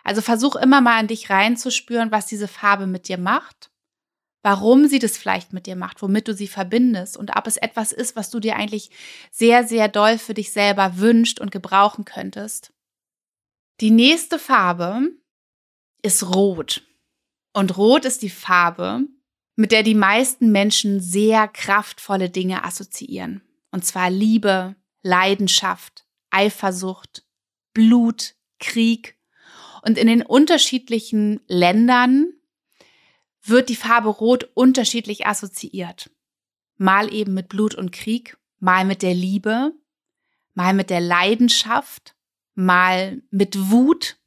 [0.04, 3.72] Also versuch immer mal an dich reinzuspüren, was diese Farbe mit dir macht,
[4.44, 7.94] warum sie das vielleicht mit dir macht, womit du sie verbindest und ob es etwas
[7.94, 8.92] ist, was du dir eigentlich
[9.32, 12.74] sehr, sehr doll für dich selber wünscht und gebrauchen könntest.
[13.80, 15.10] Die nächste Farbe
[16.02, 16.84] ist Rot.
[17.54, 19.08] Und Rot ist die Farbe,
[19.56, 23.42] mit der die meisten Menschen sehr kraftvolle Dinge assoziieren.
[23.72, 27.26] Und zwar Liebe, Leidenschaft, Eifersucht,
[27.74, 29.18] Blut, Krieg
[29.84, 32.34] und in den unterschiedlichen Ländern
[33.44, 36.10] wird die Farbe Rot unterschiedlich assoziiert.
[36.78, 39.74] Mal eben mit Blut und Krieg, mal mit der Liebe,
[40.54, 42.16] mal mit der Leidenschaft,
[42.56, 44.18] mal mit Wut.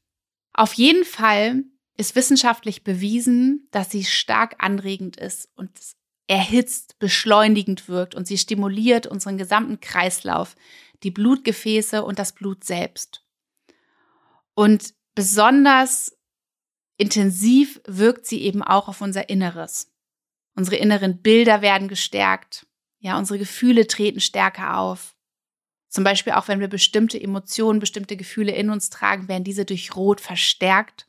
[0.52, 1.64] Auf jeden Fall
[1.96, 5.70] ist wissenschaftlich bewiesen, dass sie stark anregend ist und
[6.26, 10.54] erhitzt, beschleunigend wirkt und sie stimuliert unseren gesamten Kreislauf,
[11.02, 13.24] die Blutgefäße und das Blut selbst.
[14.54, 16.16] Und besonders
[16.98, 19.92] intensiv wirkt sie eben auch auf unser Inneres.
[20.54, 22.66] Unsere inneren Bilder werden gestärkt.
[23.00, 25.16] Ja, unsere Gefühle treten stärker auf.
[25.88, 29.96] Zum Beispiel auch, wenn wir bestimmte Emotionen, bestimmte Gefühle in uns tragen, werden diese durch
[29.96, 31.08] Rot verstärkt.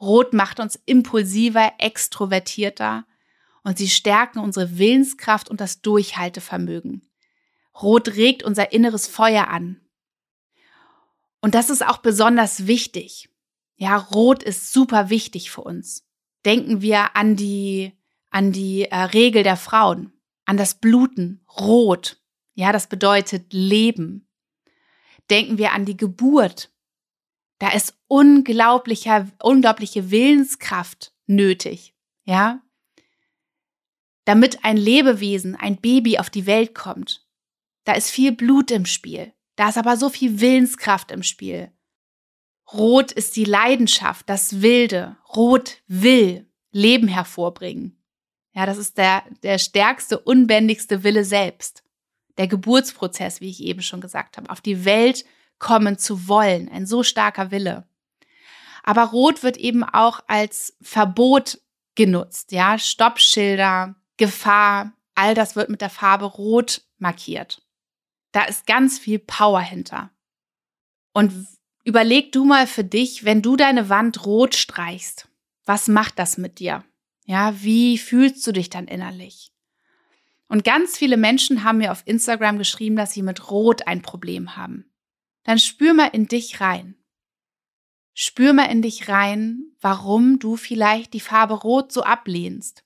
[0.00, 3.06] Rot macht uns impulsiver, extrovertierter
[3.64, 7.10] und sie stärken unsere Willenskraft und das Durchhaltevermögen.
[7.80, 9.80] Rot regt unser inneres Feuer an.
[11.40, 13.28] Und das ist auch besonders wichtig.
[13.76, 16.04] Ja, Rot ist super wichtig für uns.
[16.44, 17.92] Denken wir an die,
[18.30, 20.12] an die äh, Regel der Frauen,
[20.44, 22.20] an das Bluten, Rot.
[22.54, 24.26] Ja, das bedeutet Leben.
[25.30, 26.72] Denken wir an die Geburt.
[27.58, 31.94] Da ist unglaublicher, unglaubliche Willenskraft nötig.
[32.24, 32.62] Ja,
[34.28, 37.26] damit ein Lebewesen, ein Baby auf die Welt kommt.
[37.84, 39.32] Da ist viel Blut im Spiel.
[39.58, 41.72] Da ist aber so viel Willenskraft im Spiel.
[42.72, 45.16] Rot ist die Leidenschaft, das Wilde.
[45.34, 48.00] Rot will Leben hervorbringen.
[48.54, 51.82] Ja, das ist der, der stärkste, unbändigste Wille selbst.
[52.36, 55.24] Der Geburtsprozess, wie ich eben schon gesagt habe, auf die Welt
[55.58, 56.68] kommen zu wollen.
[56.68, 57.88] Ein so starker Wille.
[58.84, 61.60] Aber Rot wird eben auch als Verbot
[61.96, 62.52] genutzt.
[62.52, 67.60] Ja, Stoppschilder, Gefahr, all das wird mit der Farbe Rot markiert.
[68.32, 70.10] Da ist ganz viel Power hinter.
[71.12, 71.32] Und
[71.84, 75.28] überleg du mal für dich, wenn du deine Wand rot streichst,
[75.64, 76.84] was macht das mit dir?
[77.24, 79.52] Ja, wie fühlst du dich dann innerlich?
[80.48, 84.56] Und ganz viele Menschen haben mir auf Instagram geschrieben, dass sie mit Rot ein Problem
[84.56, 84.90] haben.
[85.44, 86.94] Dann spür mal in dich rein.
[88.14, 92.82] Spür mal in dich rein, warum du vielleicht die Farbe Rot so ablehnst.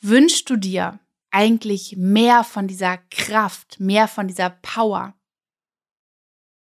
[0.00, 5.14] Wünschst du dir eigentlich mehr von dieser Kraft, mehr von dieser Power?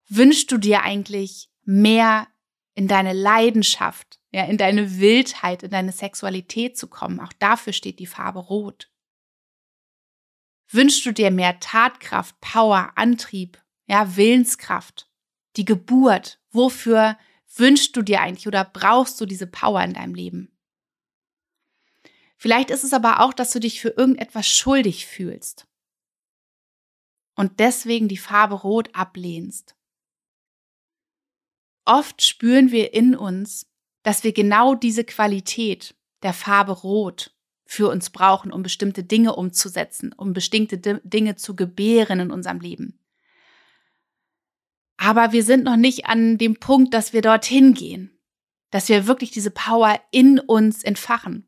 [0.07, 2.27] Wünschst du dir eigentlich mehr
[2.75, 7.19] in deine Leidenschaft, ja, in deine Wildheit, in deine Sexualität zu kommen.
[7.19, 8.91] Auch dafür steht die Farbe Rot.
[10.69, 15.09] Wünschst du dir mehr Tatkraft, Power, Antrieb, ja, Willenskraft,
[15.55, 16.39] die Geburt?
[16.51, 17.17] Wofür
[17.55, 20.54] wünschst du dir eigentlich oder brauchst du diese Power in deinem Leben?
[22.37, 25.67] Vielleicht ist es aber auch, dass du dich für irgendetwas schuldig fühlst
[27.35, 29.75] und deswegen die Farbe Rot ablehnst.
[31.85, 33.67] Oft spüren wir in uns,
[34.03, 40.13] dass wir genau diese Qualität der Farbe Rot für uns brauchen, um bestimmte Dinge umzusetzen,
[40.13, 42.99] um bestimmte Dinge zu gebären in unserem Leben.
[44.97, 48.17] Aber wir sind noch nicht an dem Punkt, dass wir dorthin gehen,
[48.71, 51.47] dass wir wirklich diese Power in uns entfachen.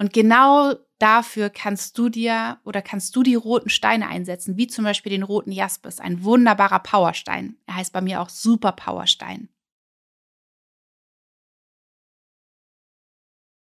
[0.00, 4.82] Und genau dafür kannst du dir oder kannst du die roten Steine einsetzen, wie zum
[4.82, 7.58] Beispiel den roten Jaspis, ein wunderbarer Powerstein.
[7.66, 9.50] Er heißt bei mir auch Super Powerstein.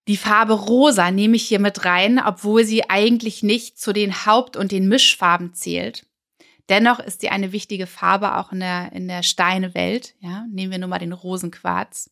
[0.06, 4.58] Die Farbe Rosa nehme ich hier mit rein, obwohl sie eigentlich nicht zu den Haupt-
[4.58, 6.06] und den Mischfarben zählt.
[6.68, 10.14] Dennoch ist sie eine wichtige Farbe auch in der, in der Steinewelt.
[10.20, 12.10] Ja, nehmen wir nur mal den Rosenquarz.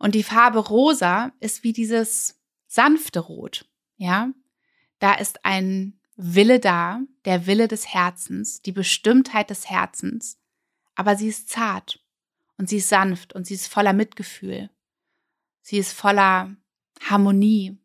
[0.00, 2.41] Und die Farbe Rosa ist wie dieses
[2.72, 3.68] sanfte Rot.
[3.96, 4.32] Ja,
[4.98, 10.38] da ist ein Wille da, der Wille des Herzens, die Bestimmtheit des Herzens.
[10.94, 12.02] Aber sie ist zart
[12.56, 14.70] und sie ist sanft und sie ist voller Mitgefühl.
[15.60, 16.56] Sie ist voller
[17.00, 17.78] Harmonie,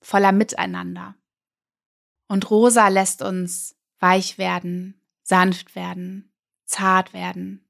[0.00, 1.14] voller Miteinander.
[2.26, 6.32] Und Rosa lässt uns weich werden, sanft werden,
[6.64, 7.68] zart werden.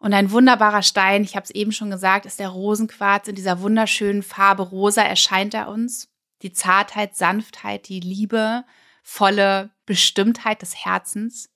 [0.00, 3.28] Und ein wunderbarer Stein, ich habe es eben schon gesagt, ist der Rosenquarz.
[3.28, 6.08] In dieser wunderschönen Farbe Rosa erscheint er uns.
[6.40, 8.64] Die Zartheit, Sanftheit, die Liebe,
[9.02, 11.50] volle Bestimmtheit des Herzens.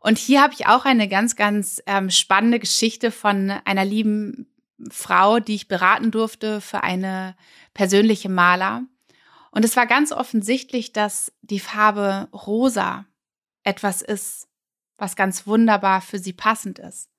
[0.00, 4.52] Und hier habe ich auch eine ganz, ganz ähm, spannende Geschichte von einer lieben
[4.90, 7.36] Frau, die ich beraten durfte für eine
[7.72, 8.82] persönliche Maler.
[9.52, 13.06] Und es war ganz offensichtlich, dass die Farbe rosa
[13.62, 14.48] etwas ist,
[14.96, 17.13] was ganz wunderbar für sie passend ist.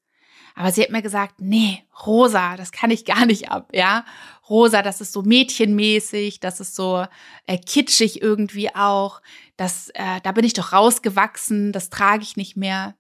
[0.56, 4.06] Aber sie hat mir gesagt, nee, rosa, das kann ich gar nicht ab, ja.
[4.50, 7.06] Rosa, das ist so mädchenmäßig, das ist so
[7.46, 9.22] äh, kitschig irgendwie auch.
[9.58, 12.96] Das, äh, da bin ich doch rausgewachsen, das trage ich nicht mehr.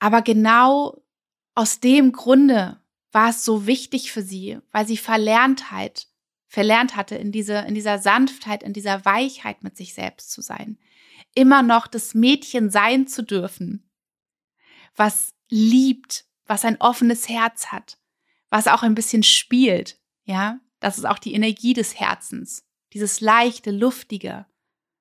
[0.00, 1.02] Aber genau
[1.54, 2.80] aus dem Grunde
[3.12, 6.08] war es so wichtig für sie, weil sie verlernt hat,
[6.48, 10.78] verlernt hatte, in, diese, in dieser Sanftheit, in dieser Weichheit mit sich selbst zu sein.
[11.34, 13.88] Immer noch das Mädchen sein zu dürfen,
[14.96, 17.96] was liebt, was ein offenes Herz hat,
[18.50, 20.58] was auch ein bisschen spielt, ja.
[20.80, 24.46] Das ist auch die Energie des Herzens, dieses leichte, luftige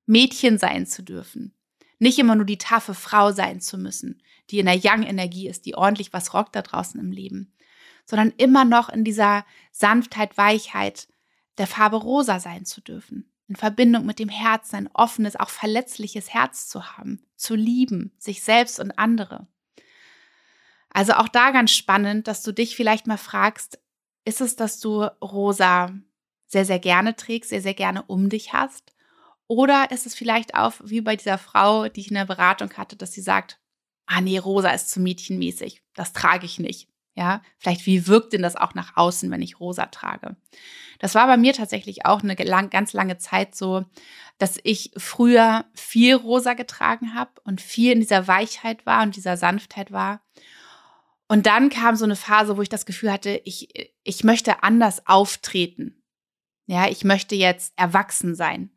[0.05, 1.55] Mädchen sein zu dürfen.
[1.97, 5.73] Nicht immer nur die taffe Frau sein zu müssen, die in der Young-Energie ist, die
[5.73, 7.51] ordentlich was rockt da draußen im Leben,
[8.05, 11.07] sondern immer noch in dieser Sanftheit, Weichheit
[11.57, 13.31] der Farbe rosa sein zu dürfen.
[13.47, 18.43] In Verbindung mit dem Herzen ein offenes, auch verletzliches Herz zu haben, zu lieben, sich
[18.43, 19.47] selbst und andere.
[20.91, 23.79] Also auch da ganz spannend, dass du dich vielleicht mal fragst,
[24.25, 25.91] ist es, dass du rosa
[26.47, 28.93] sehr, sehr gerne trägst, sehr, sehr gerne um dich hast?
[29.47, 32.95] Oder ist es vielleicht auch wie bei dieser Frau, die ich in der Beratung hatte,
[32.95, 33.59] dass sie sagt,
[34.05, 36.89] ah nee, rosa ist zu mädchenmäßig, das trage ich nicht.
[37.15, 40.37] Ja, vielleicht wie wirkt denn das auch nach außen, wenn ich rosa trage?
[40.99, 43.83] Das war bei mir tatsächlich auch eine lang, ganz lange Zeit so,
[44.37, 49.35] dass ich früher viel rosa getragen habe und viel in dieser Weichheit war und dieser
[49.35, 50.21] Sanftheit war.
[51.29, 55.07] Und dann kam so eine Phase, wo ich das Gefühl hatte, ich, ich möchte anders
[55.07, 56.03] auftreten.
[56.65, 58.71] Ja, ich möchte jetzt erwachsen sein.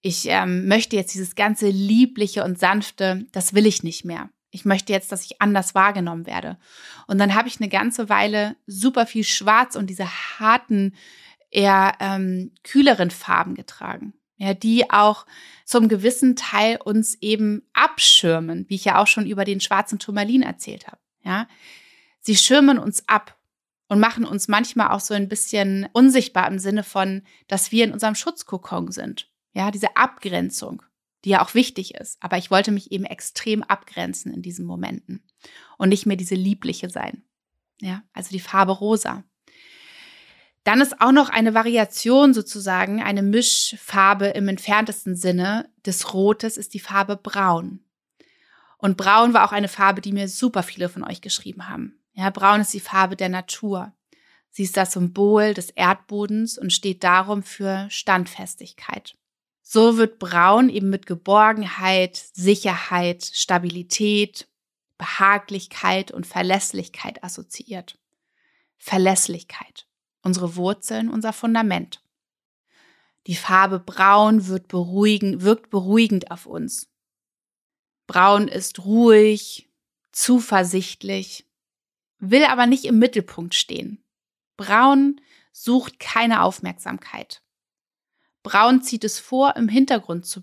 [0.00, 4.30] Ich ähm, möchte jetzt dieses ganze Liebliche und Sanfte, das will ich nicht mehr.
[4.52, 6.58] Ich möchte jetzt, dass ich anders wahrgenommen werde.
[7.06, 10.08] Und dann habe ich eine ganze Weile super viel Schwarz und diese
[10.38, 10.94] harten,
[11.50, 14.14] eher ähm, kühleren Farben getragen.
[14.36, 15.26] Ja, die auch
[15.64, 20.42] zum gewissen Teil uns eben abschirmen, wie ich ja auch schon über den schwarzen Turmalin
[20.42, 20.98] erzählt habe.
[21.24, 21.46] Ja,
[22.20, 23.38] sie schirmen uns ab
[23.88, 27.92] und machen uns manchmal auch so ein bisschen unsichtbar im Sinne von, dass wir in
[27.92, 29.28] unserem Schutzkokon sind.
[29.52, 30.82] Ja, diese Abgrenzung
[31.24, 32.16] die ja auch wichtig ist.
[32.20, 35.22] Aber ich wollte mich eben extrem abgrenzen in diesen Momenten
[35.78, 37.22] und nicht mehr diese liebliche sein.
[37.80, 39.24] Ja, also die Farbe rosa.
[40.64, 46.74] Dann ist auch noch eine Variation sozusagen, eine Mischfarbe im entferntesten Sinne des Rotes ist
[46.74, 47.80] die Farbe Braun.
[48.76, 51.99] Und Braun war auch eine Farbe, die mir super viele von euch geschrieben haben.
[52.20, 53.94] Ja, Braun ist die Farbe der Natur.
[54.50, 59.16] Sie ist das Symbol des Erdbodens und steht darum für Standfestigkeit.
[59.62, 64.48] So wird Braun eben mit Geborgenheit, Sicherheit, Stabilität,
[64.98, 67.98] Behaglichkeit und Verlässlichkeit assoziiert.
[68.76, 69.86] Verlässlichkeit
[70.20, 72.02] unsere Wurzeln, unser Fundament.
[73.28, 76.86] Die Farbe Braun wird beruhigen, wirkt beruhigend auf uns.
[78.06, 79.70] Braun ist ruhig,
[80.12, 81.46] zuversichtlich,
[82.20, 84.04] will aber nicht im Mittelpunkt stehen.
[84.56, 85.20] Braun
[85.52, 87.42] sucht keine Aufmerksamkeit.
[88.42, 90.40] Braun zieht es vor, im Hintergrund zu,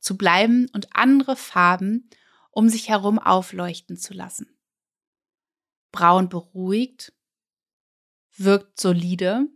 [0.00, 2.08] zu bleiben und andere Farben
[2.54, 4.48] um sich herum aufleuchten zu lassen.
[5.90, 7.12] Braun beruhigt
[8.36, 9.46] wirkt solide,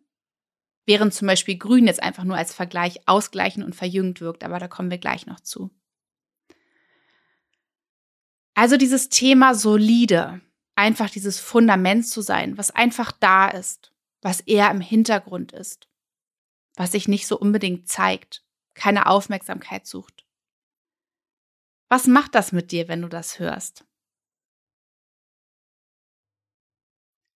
[0.84, 4.68] während zum Beispiel Grün jetzt einfach nur als Vergleich ausgleichend und verjüngt wirkt, aber da
[4.68, 5.70] kommen wir gleich noch zu.
[8.54, 10.40] Also dieses Thema solide,
[10.78, 15.88] einfach dieses Fundament zu sein, was einfach da ist, was eher im Hintergrund ist,
[16.76, 20.24] was sich nicht so unbedingt zeigt, keine Aufmerksamkeit sucht.
[21.88, 23.84] Was macht das mit dir, wenn du das hörst?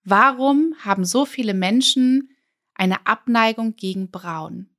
[0.05, 2.37] Warum haben so viele Menschen
[2.75, 4.71] eine Abneigung gegen Braun?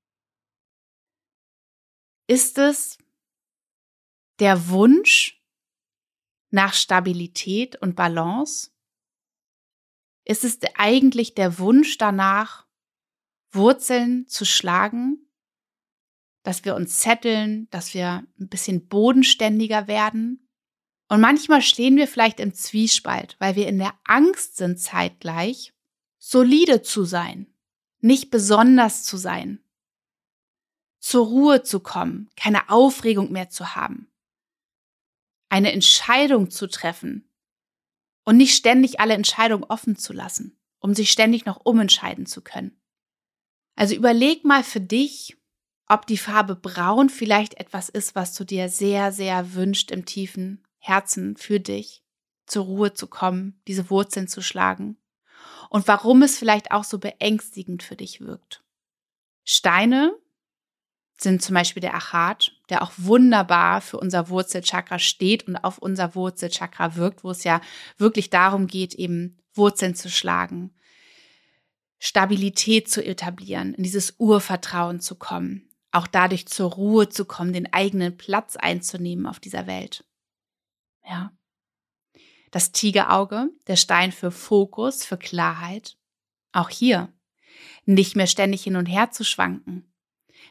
[2.28, 2.98] Ist es
[4.40, 5.43] der Wunsch
[6.54, 8.70] nach Stabilität und Balance?
[10.24, 12.68] Ist es eigentlich der Wunsch danach,
[13.52, 15.30] Wurzeln zu schlagen,
[16.44, 20.48] dass wir uns zetteln, dass wir ein bisschen bodenständiger werden?
[21.10, 25.74] Und manchmal stehen wir vielleicht im Zwiespalt, weil wir in der Angst sind zeitgleich,
[26.20, 27.48] solide zu sein,
[28.00, 29.64] nicht besonders zu sein,
[31.00, 34.13] zur Ruhe zu kommen, keine Aufregung mehr zu haben,
[35.54, 37.30] eine Entscheidung zu treffen
[38.26, 42.76] und nicht ständig alle Entscheidungen offen zu lassen, um sich ständig noch umentscheiden zu können.
[43.76, 45.38] Also überleg mal für dich,
[45.88, 50.66] ob die Farbe Braun vielleicht etwas ist, was du dir sehr, sehr wünscht im tiefen
[50.80, 52.04] Herzen für dich,
[52.48, 54.98] zur Ruhe zu kommen, diese Wurzeln zu schlagen
[55.70, 58.64] und warum es vielleicht auch so beängstigend für dich wirkt.
[59.44, 60.18] Steine
[61.16, 66.16] sind zum Beispiel der Achat, der auch wunderbar für unser Wurzelchakra steht und auf unser
[66.16, 67.62] Wurzelchakra wirkt, wo es ja
[68.00, 70.74] wirklich darum geht, eben Wurzeln zu schlagen,
[72.00, 77.72] Stabilität zu etablieren, in dieses Urvertrauen zu kommen, auch dadurch zur Ruhe zu kommen, den
[77.72, 80.04] eigenen Platz einzunehmen auf dieser Welt.
[81.08, 81.32] Ja.
[82.50, 85.96] Das Tigerauge, der Stein für Fokus, für Klarheit.
[86.54, 87.14] Auch hier.
[87.86, 89.93] Nicht mehr ständig hin und her zu schwanken.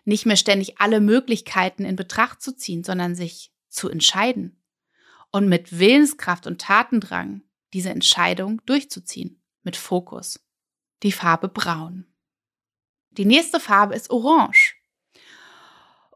[0.05, 4.63] Nicht mehr ständig alle Möglichkeiten in Betracht zu ziehen, sondern sich zu entscheiden.
[5.31, 7.43] Und mit Willenskraft und Tatendrang
[7.73, 9.43] diese Entscheidung durchzuziehen.
[9.63, 10.45] Mit Fokus.
[11.03, 12.07] Die Farbe Braun.
[13.13, 14.75] Die nächste Farbe ist Orange.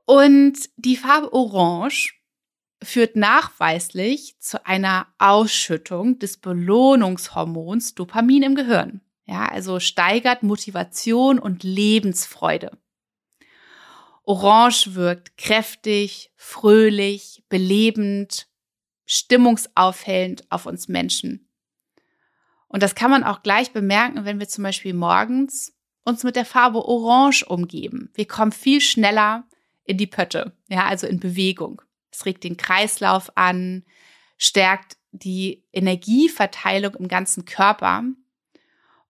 [0.05, 2.15] Und die Farbe Orange
[2.83, 9.01] führt nachweislich zu einer Ausschüttung des Belohnungshormons Dopamin im Gehirn.
[9.25, 12.79] Ja, also steigert Motivation und Lebensfreude.
[14.27, 18.49] Orange wirkt kräftig, fröhlich, belebend,
[19.07, 21.49] stimmungsaufhellend auf uns Menschen.
[22.67, 25.73] Und das kann man auch gleich bemerken, wenn wir zum Beispiel morgens
[26.05, 28.11] uns mit der Farbe Orange umgeben.
[28.15, 29.45] Wir kommen viel schneller
[29.85, 31.81] in die Pötte, ja, also in Bewegung.
[32.11, 33.85] Es regt den Kreislauf an,
[34.39, 38.03] stärkt die Energieverteilung im ganzen Körper.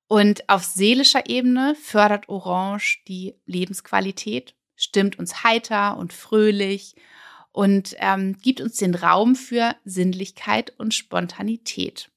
[0.09, 6.95] Und auf seelischer Ebene fördert Orange die Lebensqualität, stimmt uns heiter und fröhlich
[7.53, 12.11] und ähm, gibt uns den Raum für Sinnlichkeit und Spontanität.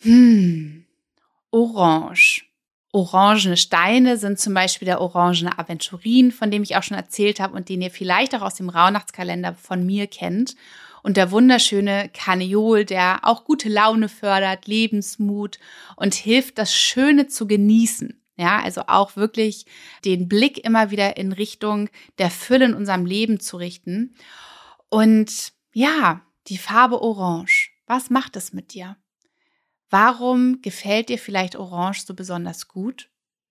[0.00, 0.84] Hm,
[1.52, 2.46] Orange.
[2.94, 7.56] Orangene Steine sind zum Beispiel der orangene Aventurin, von dem ich auch schon erzählt habe
[7.56, 10.56] und den ihr vielleicht auch aus dem Rauhnachtskalender von mir kennt.
[11.02, 15.58] Und der wunderschöne Karneol, der auch gute Laune fördert, Lebensmut
[15.96, 18.21] und hilft, das Schöne zu genießen.
[18.36, 19.66] Ja, also auch wirklich
[20.04, 24.14] den Blick immer wieder in Richtung der Fülle in unserem Leben zu richten.
[24.88, 27.70] Und ja, die Farbe Orange.
[27.86, 28.96] Was macht es mit dir?
[29.90, 33.10] Warum gefällt dir vielleicht Orange so besonders gut?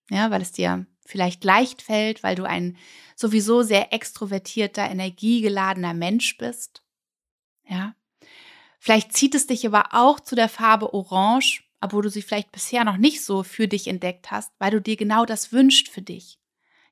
[0.10, 2.78] Ja, weil es dir vielleicht leicht fällt, weil du ein
[3.16, 6.84] sowieso sehr extrovertierter, energiegeladener Mensch bist.
[7.68, 7.96] Ja.
[8.80, 12.86] Vielleicht zieht es dich aber auch zu der Farbe Orange obwohl du sie vielleicht bisher
[12.86, 16.40] noch nicht so für dich entdeckt hast, weil du dir genau das wünscht für dich.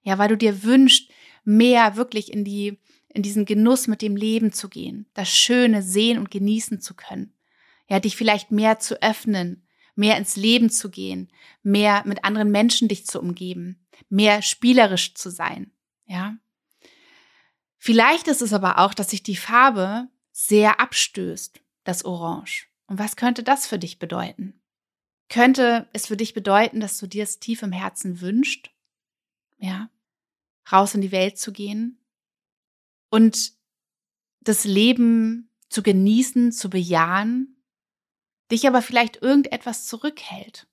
[0.02, 1.12] Ja, weil du dir wünscht,
[1.44, 6.18] mehr wirklich in die, in diesen Genuss mit dem Leben zu gehen, das Schöne sehen
[6.18, 7.34] und genießen zu können.
[7.88, 11.32] Ja, dich vielleicht mehr zu öffnen, mehr ins Leben zu gehen,
[11.64, 15.72] mehr mit anderen Menschen dich zu umgeben, mehr spielerisch zu sein.
[16.06, 16.38] Ja.
[17.78, 22.68] Vielleicht ist es aber auch, dass sich die Farbe sehr abstößt, das Orange.
[22.88, 24.59] Und was könnte das für dich bedeuten?
[25.30, 28.72] Könnte es für dich bedeuten, dass du dir es tief im Herzen wünscht?
[29.60, 29.90] Ja.
[30.72, 32.00] Raus in die Welt zu gehen
[33.10, 33.54] und
[34.42, 37.62] das Leben zu genießen, zu bejahen,
[38.52, 40.68] dich aber vielleicht irgendetwas zurückhält.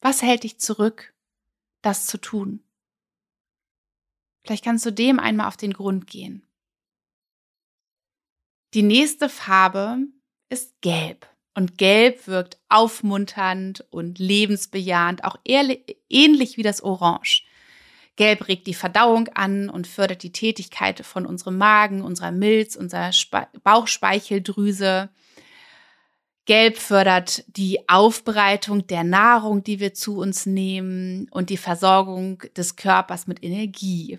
[0.00, 1.14] Was hält dich zurück,
[1.82, 2.62] das zu tun?
[4.42, 6.46] Vielleicht kannst du dem einmal auf den Grund gehen.
[8.74, 9.98] Die nächste Farbe
[10.50, 11.33] ist Gelb.
[11.54, 17.44] Und Gelb wirkt aufmunternd und lebensbejahend, auch ähnlich wie das Orange.
[18.16, 23.12] Gelb regt die Verdauung an und fördert die Tätigkeit von unserem Magen, unserer Milz, unserer
[23.12, 25.10] Spe Bauchspeicheldrüse.
[26.44, 32.76] Gelb fördert die Aufbereitung der Nahrung, die wir zu uns nehmen und die Versorgung des
[32.76, 34.18] Körpers mit Energie.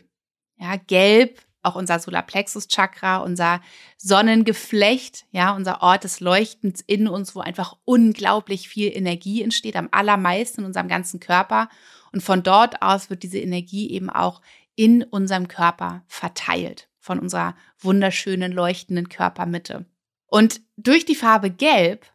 [0.58, 3.62] Ja, gelb auch unser Solarplexus-Chakra, unser
[3.98, 9.90] Sonnengeflecht, ja, unser Ort des Leuchtens in uns, wo einfach unglaublich viel Energie entsteht, am
[9.92, 11.70] allermeisten in unserem ganzen Körper.
[12.12, 14.42] Und von dort aus wird diese Energie eben auch
[14.76, 19.86] in unserem Körper verteilt, von unserer wunderschönen, leuchtenden Körpermitte.
[20.28, 22.06] Und durch die Farbe Gelb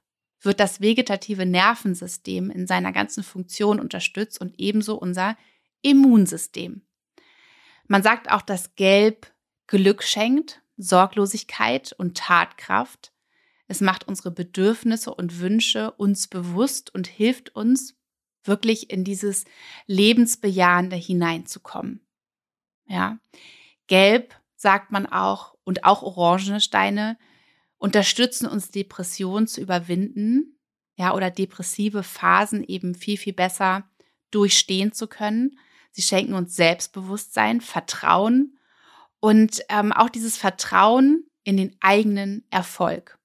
[0.42, 5.36] wird das vegetative Nervensystem in seiner ganzen Funktion unterstützt und ebenso unser
[5.82, 6.82] Immunsystem.
[7.86, 9.32] Man sagt auch, dass Gelb
[9.70, 13.12] Glück schenkt, Sorglosigkeit und Tatkraft.
[13.68, 17.94] Es macht unsere Bedürfnisse und Wünsche uns bewusst und hilft uns,
[18.42, 19.44] wirklich in dieses
[19.86, 22.04] Lebensbejahende hineinzukommen.
[22.86, 23.20] Ja.
[23.86, 27.16] Gelb sagt man auch und auch orangene Steine
[27.78, 30.58] unterstützen uns Depressionen zu überwinden,
[30.96, 33.88] ja, oder depressive Phasen eben viel, viel besser
[34.32, 35.58] durchstehen zu können.
[35.92, 38.56] Sie schenken uns Selbstbewusstsein, Vertrauen
[39.20, 43.18] und ähm, auch dieses Vertrauen in den eigenen Erfolg.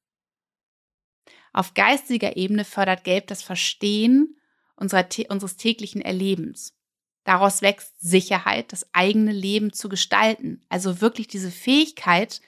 [1.54, 4.38] Auf geistiger Ebene fördert Gelb das Verstehen
[4.76, 6.76] unserer, unseres täglichen Erlebens.
[7.24, 10.64] Daraus wächst Sicherheit, das eigene Leben zu gestalten.
[10.70, 12.42] Also wirklich diese Fähigkeit,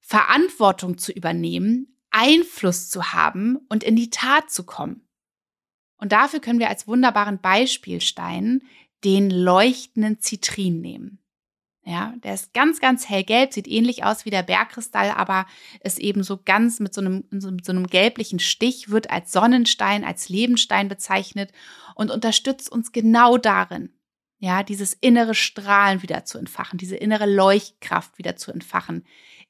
[0.00, 5.08] Verantwortung zu übernehmen, Einfluss zu haben und in die Tat zu kommen.
[5.96, 8.62] Und dafür können wir als wunderbaren Beispielstein
[9.02, 11.23] den leuchtenden Zitrin nehmen.
[11.86, 15.44] Ja, der ist ganz, ganz hellgelb, sieht ähnlich aus wie der Bergkristall, aber
[15.82, 20.30] ist eben so ganz mit so einem, so, einem gelblichen Stich, wird als Sonnenstein, als
[20.30, 21.52] Lebenstein bezeichnet
[21.94, 23.90] und unterstützt uns genau darin,
[24.38, 29.04] ja, dieses innere Strahlen wieder zu entfachen, diese innere Leuchtkraft wieder zu entfachen,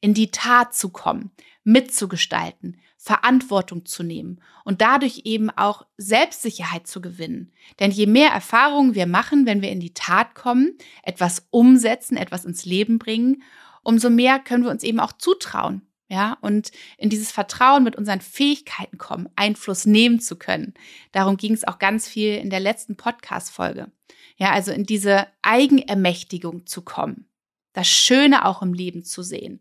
[0.05, 1.31] in die Tat zu kommen,
[1.63, 7.55] mitzugestalten, Verantwortung zu nehmen und dadurch eben auch Selbstsicherheit zu gewinnen.
[7.81, 12.45] Denn je mehr Erfahrungen wir machen, wenn wir in die Tat kommen, etwas umsetzen, etwas
[12.45, 13.43] ins Leben bringen,
[13.83, 15.81] umso mehr können wir uns eben auch zutrauen.
[16.09, 20.75] Ja, und in dieses Vertrauen mit unseren Fähigkeiten kommen, Einfluss nehmen zu können.
[21.13, 23.91] Darum ging es auch ganz viel in der letzten Podcast-Folge.
[24.37, 27.27] Ja, also in diese Eigenermächtigung zu kommen.
[27.75, 29.61] Das Schöne auch im Leben zu sehen.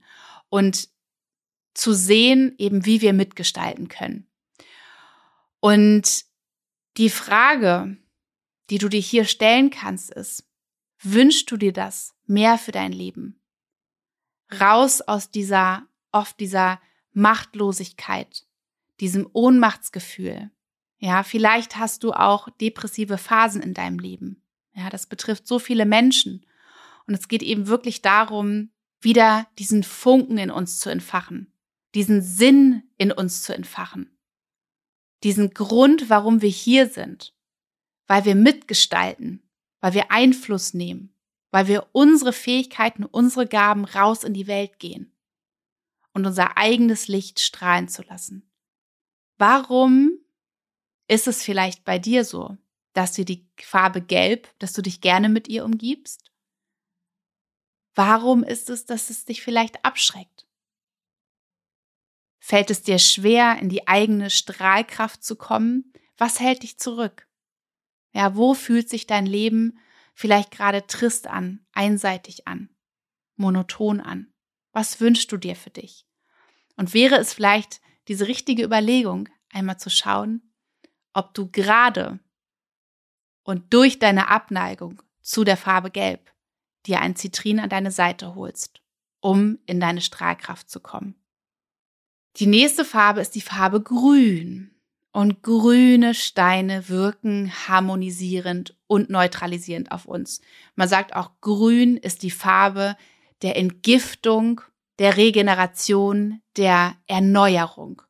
[0.54, 0.88] Und
[1.74, 4.28] zu sehen, eben wie wir mitgestalten können.
[5.60, 6.26] Und
[6.98, 7.98] die Frage,
[8.70, 10.48] die du dir hier stellen kannst, ist,
[11.02, 13.42] wünschst du dir das mehr für dein Leben?
[14.62, 16.80] Raus aus dieser, oft dieser
[17.14, 18.46] Machtlosigkeit,
[19.00, 20.52] diesem Ohnmachtsgefühl.
[21.00, 24.44] Ja, vielleicht hast du auch depressive Phasen in deinem Leben.
[24.76, 26.46] Ja, das betrifft so viele Menschen.
[27.08, 28.70] Und es geht eben wirklich darum,
[29.04, 31.54] wieder diesen Funken in uns zu entfachen
[31.96, 34.10] diesen Sinn in uns zu entfachen.
[35.24, 37.36] Diesen Grund, warum wir hier sind.
[38.08, 39.42] Weil wir mitgestalten,
[39.80, 41.16] weil wir Einfluss nehmen,
[41.52, 45.16] weil wir unsere Fähigkeiten, unsere Gaben raus in die Welt gehen
[46.14, 48.52] und unser eigenes Licht strahlen zu lassen.
[49.38, 50.20] Warum
[51.08, 52.58] ist es vielleicht bei dir so,
[52.92, 56.33] dass dir die Farbe gelb, dass du dich gerne mit ihr umgibst?
[57.96, 60.48] Warum ist es, dass es dich vielleicht abschreckt?
[62.40, 65.94] Fällt es dir schwer, in die eigene Strahlkraft zu kommen?
[66.18, 67.28] Was hält dich zurück?
[68.12, 69.80] Ja, wo fühlt sich dein Leben
[70.14, 72.70] vielleicht gerade trist an, einseitig an,
[73.36, 74.34] monoton an?
[74.72, 76.06] Was wünschst du dir für dich?
[76.76, 80.54] Und wäre es vielleicht diese richtige Überlegung, einmal zu schauen,
[81.14, 82.20] ob du gerade
[83.44, 86.33] und durch deine Abneigung zu der Farbe Gelb
[86.86, 88.82] dir ein Zitrin an deine Seite holst,
[89.20, 91.16] um in deine Strahlkraft zu kommen.
[92.38, 94.70] Die nächste Farbe ist die Farbe Grün.
[95.16, 100.42] Und grüne Steine wirken harmonisierend und neutralisierend auf uns.
[100.76, 102.98] Man sagt auch, grün ist die Farbe
[103.44, 104.62] der Entgiftung,
[104.98, 108.02] der Regeneration, der Erneuerung.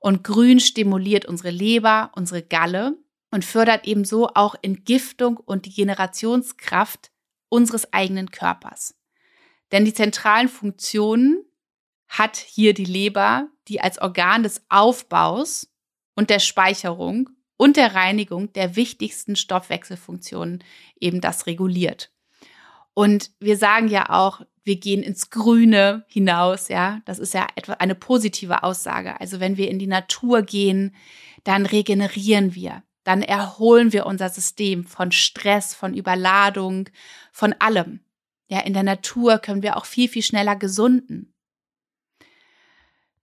[0.00, 2.96] Und grün stimuliert unsere Leber, unsere Galle
[3.30, 7.10] und fördert ebenso auch Entgiftung und die Generationskraft
[7.48, 8.94] unseres eigenen Körpers.
[9.72, 11.44] Denn die zentralen Funktionen
[12.08, 15.70] hat hier die Leber, die als Organ des Aufbaus
[16.14, 20.64] und der Speicherung und der Reinigung der wichtigsten Stoffwechselfunktionen
[21.00, 22.12] eben das reguliert.
[22.94, 27.00] Und wir sagen ja auch, wir gehen ins Grüne hinaus, ja.
[27.04, 29.20] Das ist ja etwa eine positive Aussage.
[29.20, 30.94] Also wenn wir in die Natur gehen,
[31.44, 36.90] dann regenerieren wir dann erholen wir unser System von Stress, von Überladung,
[37.32, 38.00] von allem.
[38.48, 41.32] Ja, in der Natur können wir auch viel, viel schneller gesunden.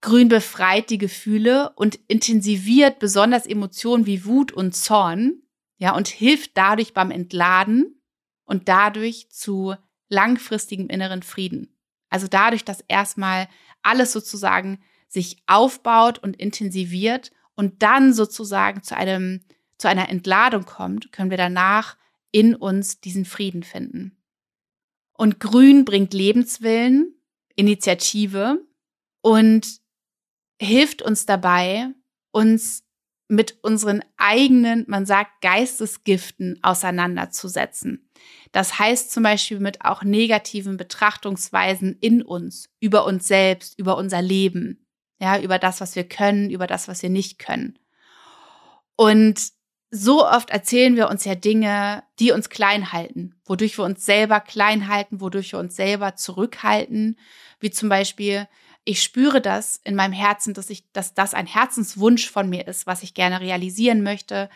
[0.02, 5.44] Grün befreit die Gefühle und intensiviert besonders Emotionen wie Wut und Zorn,
[5.78, 8.02] ja, und hilft dadurch beim Entladen
[8.44, 9.76] und dadurch zu
[10.10, 11.78] langfristigem inneren Frieden.
[12.10, 13.48] Also dadurch, dass erstmal
[13.84, 19.42] alles sozusagen sich aufbaut und intensiviert und dann sozusagen zu einem
[19.78, 21.98] zu einer Entladung kommt, können wir danach
[22.32, 24.18] in uns diesen Frieden finden.
[25.14, 27.16] Und Grün bringt Lebenswillen,
[27.56, 28.60] Initiative
[29.22, 29.80] und
[30.60, 31.90] hilft uns dabei,
[32.32, 32.84] uns
[33.28, 38.10] mit unseren eigenen, man sagt, Geistesgiften auseinanderzusetzen.
[38.52, 44.22] Das heißt zum Beispiel mit auch negativen Betrachtungsweisen in uns, über uns selbst, über unser
[44.22, 44.86] Leben,
[45.20, 47.80] ja, über das, was wir können, über das, was wir nicht können.
[48.96, 49.42] Und
[49.92, 54.40] so oft erzählen wir uns ja Dinge, die uns klein halten, wodurch wir uns selber
[54.40, 57.18] klein halten, wodurch wir uns selber zurückhalten,
[57.60, 58.48] wie zum Beispiel,
[58.84, 62.86] ich spüre das in meinem Herzen, dass ich, dass das ein Herzenswunsch von mir ist,
[62.86, 64.50] was ich gerne realisieren möchte,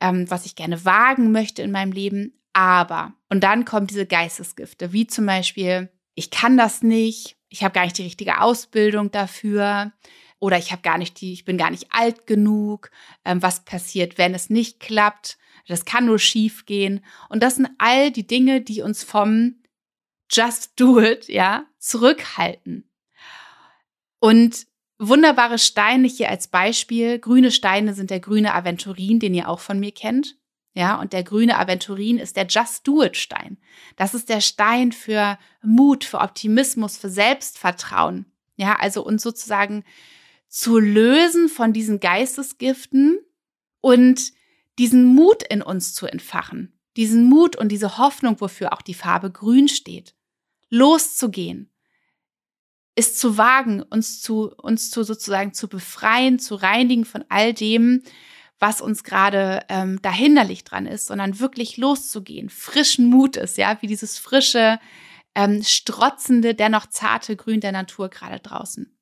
[0.00, 2.34] ähm, was ich gerne wagen möchte in meinem Leben.
[2.52, 7.74] Aber, und dann kommen diese Geistesgifte, wie zum Beispiel, ich kann das nicht, ich habe
[7.74, 9.92] gar nicht die richtige Ausbildung dafür,
[10.40, 12.90] oder ich habe gar nicht die, ich bin gar nicht alt genug.
[13.24, 15.38] Ähm, was passiert, wenn es nicht klappt?
[15.68, 17.04] Das kann nur schief gehen.
[17.28, 19.62] Und das sind all die Dinge, die uns vom
[20.30, 22.90] Just Do It, ja, zurückhalten.
[24.18, 24.66] Und
[24.98, 27.18] wunderbare Steine hier als Beispiel.
[27.18, 30.36] Grüne Steine sind der grüne Aventurin, den ihr auch von mir kennt.
[30.72, 33.58] Ja, und der grüne Aventurin ist der Just Do It Stein.
[33.96, 38.26] Das ist der Stein für Mut, für Optimismus, für Selbstvertrauen.
[38.56, 39.84] Ja, also uns sozusagen
[40.50, 43.18] zu lösen von diesen Geistesgiften
[43.80, 44.32] und
[44.78, 46.78] diesen Mut in uns zu entfachen.
[46.96, 50.14] Diesen Mut und diese Hoffnung, wofür auch die Farbe grün steht.
[50.68, 51.70] Loszugehen.
[52.96, 58.02] ist zu wagen, uns zu, uns zu sozusagen zu befreien, zu reinigen von all dem,
[58.58, 63.86] was uns gerade ähm, da hinderlich dran ist, sondern wirklich loszugehen, frischen Mutes, ja, wie
[63.86, 64.78] dieses frische,
[65.34, 68.94] ähm, strotzende, dennoch zarte Grün der Natur gerade draußen.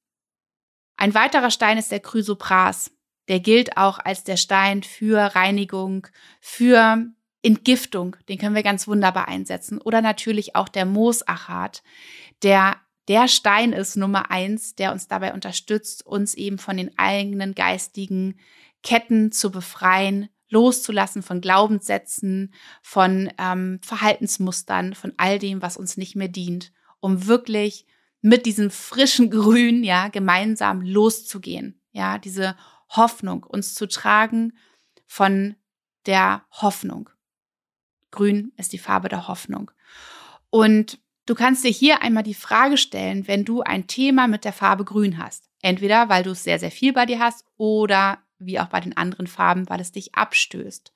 [0.98, 2.90] Ein weiterer Stein ist der Chrysopras.
[3.28, 6.06] Der gilt auch als der Stein für Reinigung,
[6.40, 7.06] für
[7.42, 8.16] Entgiftung.
[8.28, 9.80] Den können wir ganz wunderbar einsetzen.
[9.80, 11.82] Oder natürlich auch der Moosachat,
[12.42, 12.76] der
[13.06, 18.38] der Stein ist Nummer eins, der uns dabei unterstützt, uns eben von den eigenen geistigen
[18.82, 26.16] Ketten zu befreien, loszulassen von Glaubenssätzen, von ähm, Verhaltensmustern, von all dem, was uns nicht
[26.16, 27.86] mehr dient, um wirklich
[28.20, 31.80] mit diesem frischen Grün, ja, gemeinsam loszugehen.
[31.92, 32.56] Ja, diese
[32.90, 34.56] Hoffnung, uns zu tragen
[35.06, 35.56] von
[36.06, 37.10] der Hoffnung.
[38.10, 39.70] Grün ist die Farbe der Hoffnung.
[40.50, 44.52] Und du kannst dir hier einmal die Frage stellen, wenn du ein Thema mit der
[44.52, 45.48] Farbe Grün hast.
[45.60, 48.96] Entweder weil du es sehr, sehr viel bei dir hast oder wie auch bei den
[48.96, 50.92] anderen Farben, weil es dich abstößt.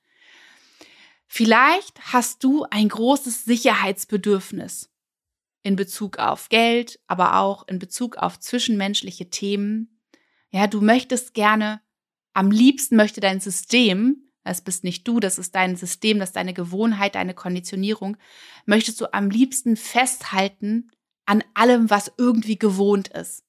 [1.27, 4.92] Vielleicht hast du ein großes Sicherheitsbedürfnis
[5.63, 10.01] in Bezug auf Geld, aber auch in Bezug auf zwischenmenschliche Themen.
[10.51, 11.81] Ja, du möchtest gerne,
[12.33, 16.37] am liebsten möchte dein System, das bist nicht du, das ist dein System, das ist
[16.37, 18.17] deine Gewohnheit, deine Konditionierung,
[18.67, 20.91] möchtest du am liebsten festhalten
[21.27, 23.45] an allem, was irgendwie gewohnt ist.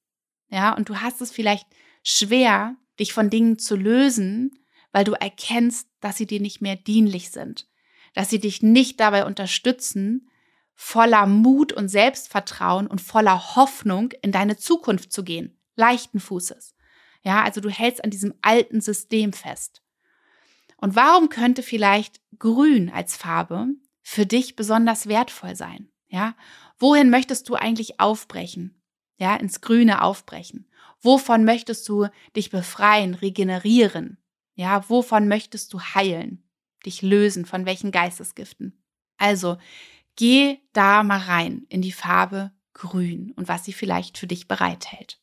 [0.50, 1.68] Ja, und du hast es vielleicht
[2.04, 4.52] schwer, dich von Dingen zu lösen,
[4.92, 7.68] weil du erkennst, dass sie dir nicht mehr dienlich sind,
[8.14, 10.30] dass sie dich nicht dabei unterstützen,
[10.76, 16.76] voller Mut und Selbstvertrauen und voller Hoffnung in deine Zukunft zu gehen, leichten Fußes.
[17.24, 19.82] Ja, also du hältst an diesem alten System fest.
[20.78, 23.68] Und warum könnte vielleicht Grün als Farbe
[24.02, 25.90] für dich besonders wertvoll sein?
[26.08, 26.36] Ja,
[26.78, 28.82] wohin möchtest du eigentlich aufbrechen?
[29.18, 30.70] Ja, ins Grüne aufbrechen.
[31.02, 34.18] Wovon möchtest du dich befreien, regenerieren?
[34.56, 36.44] Ja, wovon möchtest du heilen,
[36.86, 38.84] dich lösen, von welchen Geistesgiften?
[39.18, 39.58] Also,
[40.16, 45.20] geh da mal rein in die Farbe Grün und was sie vielleicht für dich bereithält.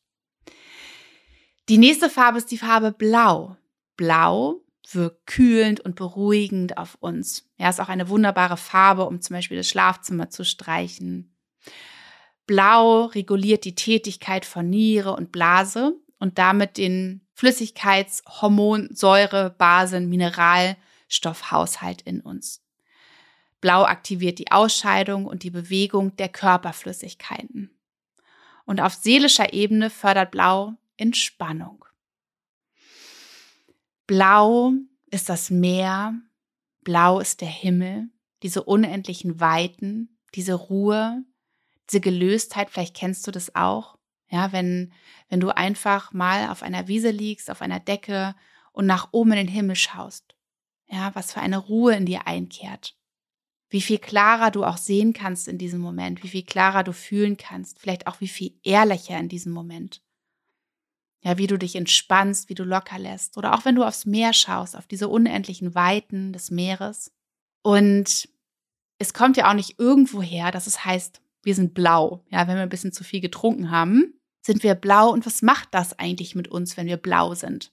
[1.69, 3.57] Die nächste Farbe ist die Farbe Blau.
[3.97, 7.49] Blau wirkt kühlend und beruhigend auf uns.
[7.57, 11.35] Ja, ist auch eine wunderbare Farbe, um zum Beispiel das Schlafzimmer zu streichen.
[12.47, 20.09] Blau reguliert die Tätigkeit von Niere und Blase und damit den Flüssigkeits-, Hormon-, Säure-, Basen-,
[20.09, 22.60] Mineralstoffhaushalt in uns.
[23.61, 27.69] Blau aktiviert die Ausscheidung und die Bewegung der Körperflüssigkeiten.
[28.65, 31.85] Und auf seelischer Ebene fördert Blau Entspannung.
[34.07, 34.73] Blau
[35.09, 36.13] ist das Meer,
[36.81, 38.09] blau ist der Himmel,
[38.43, 41.23] diese unendlichen Weiten, diese Ruhe,
[41.89, 43.97] diese Gelöstheit, vielleicht kennst du das auch.
[44.29, 44.93] Ja, wenn,
[45.29, 48.33] wenn du einfach mal auf einer Wiese liegst, auf einer Decke
[48.71, 50.35] und nach oben in den Himmel schaust.
[50.87, 52.95] Ja, was für eine Ruhe in dir einkehrt.
[53.71, 57.37] Wie viel klarer du auch sehen kannst in diesem Moment, wie viel klarer du fühlen
[57.37, 60.01] kannst, vielleicht auch wie viel ehrlicher in diesem Moment.
[61.23, 63.37] Ja, wie du dich entspannst, wie du locker lässt.
[63.37, 67.13] Oder auch wenn du aufs Meer schaust, auf diese unendlichen Weiten des Meeres.
[67.61, 68.27] Und
[68.97, 72.25] es kommt ja auch nicht irgendwo her, dass es heißt, wir sind blau.
[72.29, 75.69] Ja, wenn wir ein bisschen zu viel getrunken haben, sind wir blau und was macht
[75.71, 77.71] das eigentlich mit uns, wenn wir blau sind?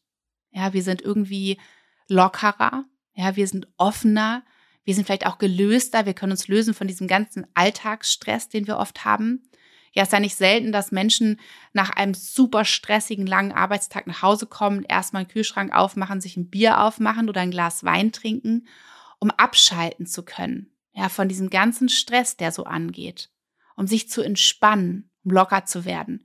[0.53, 1.59] Ja, wir sind irgendwie
[2.07, 2.85] lockerer,
[3.15, 4.45] ja, wir sind offener,
[4.89, 8.79] wir sind vielleicht auch gelöster, wir können uns lösen von diesem ganzen Alltagsstress, den wir
[8.79, 9.47] oft haben.
[9.93, 11.39] Ja, es ist ja nicht selten, dass Menschen
[11.75, 16.49] nach einem super stressigen, langen Arbeitstag nach Hause kommen, erstmal einen Kühlschrank aufmachen, sich ein
[16.49, 18.67] Bier aufmachen oder ein Glas Wein trinken,
[19.19, 20.73] um abschalten zu können.
[20.95, 23.29] Ja, von diesem ganzen Stress, der so angeht.
[23.77, 26.25] Um sich zu entspannen, um locker zu werden.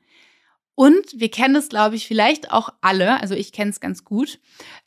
[0.74, 4.40] Und wir kennen es, glaube ich, vielleicht auch alle, also ich kenne es ganz gut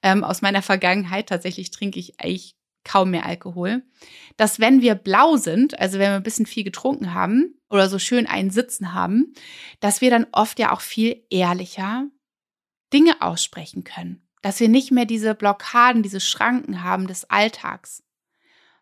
[0.03, 1.29] ähm, aus meiner Vergangenheit.
[1.29, 2.56] Tatsächlich trinke ich eigentlich
[2.87, 3.83] kaum mehr Alkohol.
[4.37, 7.99] Dass wenn wir blau sind, also wenn wir ein bisschen viel getrunken haben oder so
[7.99, 9.35] schön einen Sitzen haben,
[9.81, 12.07] dass wir dann oft ja auch viel ehrlicher
[12.93, 14.23] Dinge aussprechen können.
[14.41, 18.05] Dass wir nicht mehr diese Blockaden, diese Schranken haben des Alltags,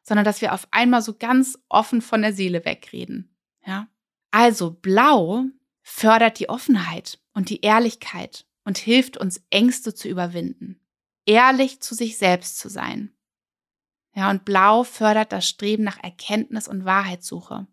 [0.02, 3.34] sondern dass wir auf einmal so ganz offen von der Seele wegreden.
[3.66, 3.88] Ja?
[4.30, 5.44] Also blau
[5.82, 10.80] fördert die Offenheit und die Ehrlichkeit und hilft uns, Ängste zu überwinden,
[11.24, 13.13] ehrlich zu sich selbst zu sein.
[14.14, 17.66] Ja, und blau fördert das Streben nach Erkenntnis und Wahrheitssuche.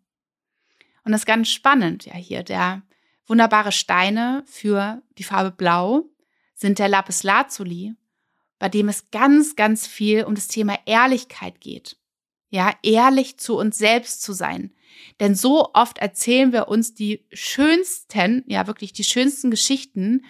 [1.04, 2.84] Und das ist ganz spannend, ja, hier der
[3.28, 6.06] wunderbare Steine für die Farbe blau
[6.54, 7.96] sind der Lapis Lazuli,
[8.60, 11.98] bei dem es ganz, ganz viel um das Thema Ehrlichkeit geht.
[12.50, 14.74] Ja, ehrlich zu uns selbst zu sein,
[15.20, 20.26] denn so oft erzählen wir uns die schönsten, ja wirklich die schönsten Geschichten,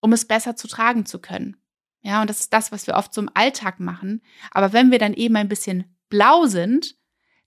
[0.00, 1.56] um es besser zu tragen zu können.
[2.02, 4.22] Ja, und das ist das, was wir oft im Alltag machen.
[4.50, 6.96] Aber wenn wir dann eben ein bisschen blau sind,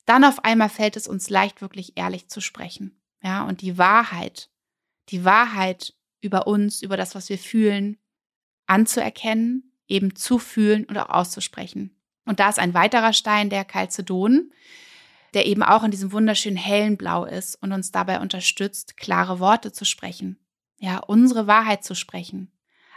[0.06, 3.02] dann auf einmal fällt es uns leicht, wirklich ehrlich zu sprechen.
[3.22, 4.50] Ja, und die Wahrheit,
[5.10, 7.98] die Wahrheit über uns, über das, was wir fühlen,
[8.66, 11.96] anzuerkennen, eben zu fühlen und auch auszusprechen.
[12.26, 14.52] Und da ist ein weiterer Stein, der Calcedon
[15.36, 19.74] der eben auch in diesem wunderschönen hellen Blau ist und uns dabei unterstützt, klare Worte
[19.74, 20.40] zu sprechen.
[20.80, 22.52] Ja, unsere Wahrheit zu sprechen,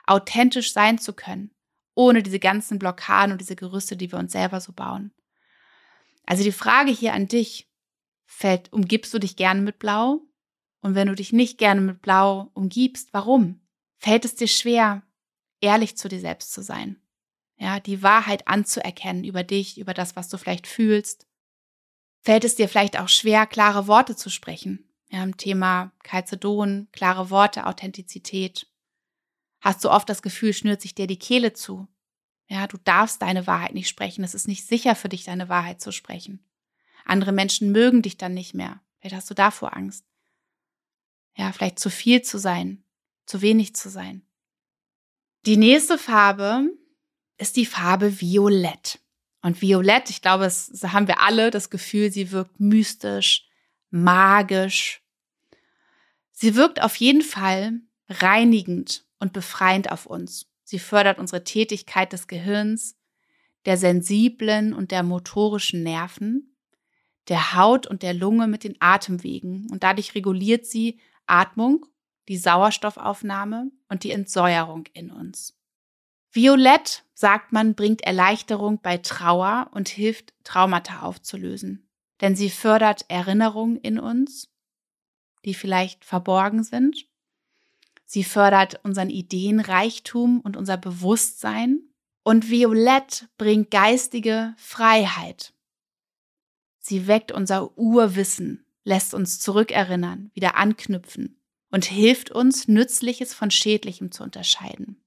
[0.08, 1.50] authentisch sein zu können,
[1.94, 5.12] ohne diese ganzen Blockaden und diese Gerüste, die wir uns selber so bauen.
[6.26, 7.70] Also die Frage hier an dich,
[8.26, 10.20] fällt, umgibst du dich gerne mit Blau?
[10.80, 13.60] Und wenn du dich nicht gerne mit Blau umgibst, warum?
[13.96, 15.02] Fällt es dir schwer,
[15.60, 17.00] ehrlich zu dir selbst zu sein?
[17.56, 21.28] Ja, die Wahrheit anzuerkennen über dich, über das, was du vielleicht fühlst,
[22.20, 24.84] Fällt es dir vielleicht auch schwer, klare Worte zu sprechen?
[25.08, 28.66] Ja, im Thema Calcedon, klare Worte, Authentizität.
[29.60, 31.88] Hast du oft das Gefühl, schnürt sich dir die Kehle zu?
[32.48, 34.24] Ja, du darfst deine Wahrheit nicht sprechen.
[34.24, 36.44] Es ist nicht sicher für dich, deine Wahrheit zu sprechen.
[37.04, 38.80] Andere Menschen mögen dich dann nicht mehr.
[39.00, 40.04] Vielleicht hast du davor Angst.
[41.36, 42.84] Ja, vielleicht zu viel zu sein,
[43.26, 44.26] zu wenig zu sein.
[45.46, 46.70] Die nächste Farbe
[47.36, 49.00] ist die Farbe Violett.
[49.40, 53.46] Und Violett, ich glaube, es haben wir alle das Gefühl, sie wirkt mystisch,
[53.90, 55.02] magisch.
[56.32, 60.46] Sie wirkt auf jeden Fall reinigend und befreiend auf uns.
[60.64, 62.96] Sie fördert unsere Tätigkeit des Gehirns,
[63.64, 66.56] der sensiblen und der motorischen Nerven,
[67.28, 71.86] der Haut und der Lunge mit den Atemwegen und dadurch reguliert sie Atmung,
[72.28, 75.54] die Sauerstoffaufnahme und die Entsäuerung in uns.
[76.30, 81.88] Violett, sagt man, bringt Erleichterung bei Trauer und hilft, Traumata aufzulösen.
[82.20, 84.50] Denn sie fördert Erinnerungen in uns,
[85.44, 87.06] die vielleicht verborgen sind.
[88.10, 91.82] Sie fördert unseren Ideenreichtum und unser Bewusstsein.
[92.22, 95.52] Und Violett bringt geistige Freiheit.
[96.78, 101.38] Sie weckt unser Urwissen, lässt uns zurückerinnern, wieder anknüpfen
[101.70, 105.04] und hilft uns, Nützliches von Schädlichem zu unterscheiden.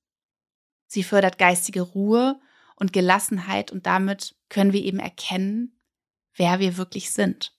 [0.86, 2.40] Sie fördert geistige Ruhe
[2.76, 5.76] und Gelassenheit und damit können wir eben erkennen,
[6.36, 7.58] wer wir wirklich sind.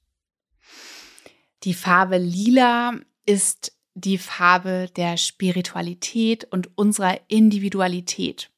[1.65, 2.95] Die Farbe Lila
[3.27, 8.51] ist die Farbe der Spiritualität und unserer Individualität.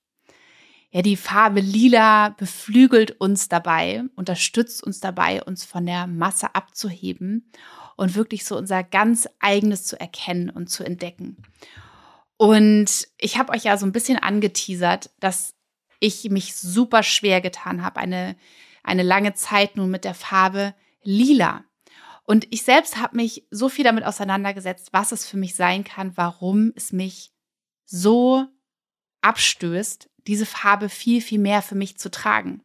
[0.91, 7.51] Ja, die Farbe Lila beflügelt uns dabei, unterstützt uns dabei, uns von der Masse abzuheben
[7.97, 11.37] und wirklich so unser ganz eigenes zu erkennen und zu entdecken.
[12.37, 15.55] Und ich habe euch ja so ein bisschen angeteasert, dass
[15.99, 18.37] ich mich super schwer getan habe, eine,
[18.82, 21.64] eine lange Zeit nun mit der Farbe Lila.
[22.25, 26.16] Und ich selbst habe mich so viel damit auseinandergesetzt, was es für mich sein kann,
[26.16, 27.33] warum es mich
[27.85, 28.47] so
[29.20, 32.62] abstößt, diese Farbe viel, viel mehr für mich zu tragen.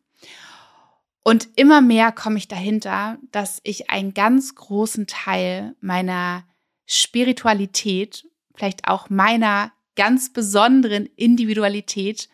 [1.24, 6.46] Und immer mehr komme ich dahinter, dass ich einen ganz großen Teil meiner
[6.86, 12.30] Spiritualität, vielleicht auch meiner ganz besonderen Individualität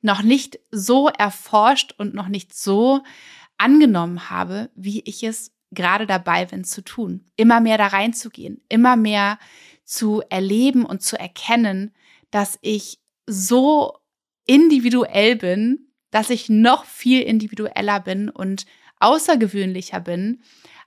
[0.00, 3.02] noch nicht so erforscht und noch nicht so
[3.58, 7.30] angenommen habe, wie ich es gerade dabei bin zu tun.
[7.36, 9.38] Immer mehr da reinzugehen, immer mehr
[9.84, 11.94] zu erleben und zu erkennen,
[12.30, 13.98] dass ich so
[14.46, 18.66] individuell bin, dass ich noch viel individueller bin und
[18.98, 20.42] außergewöhnlicher bin,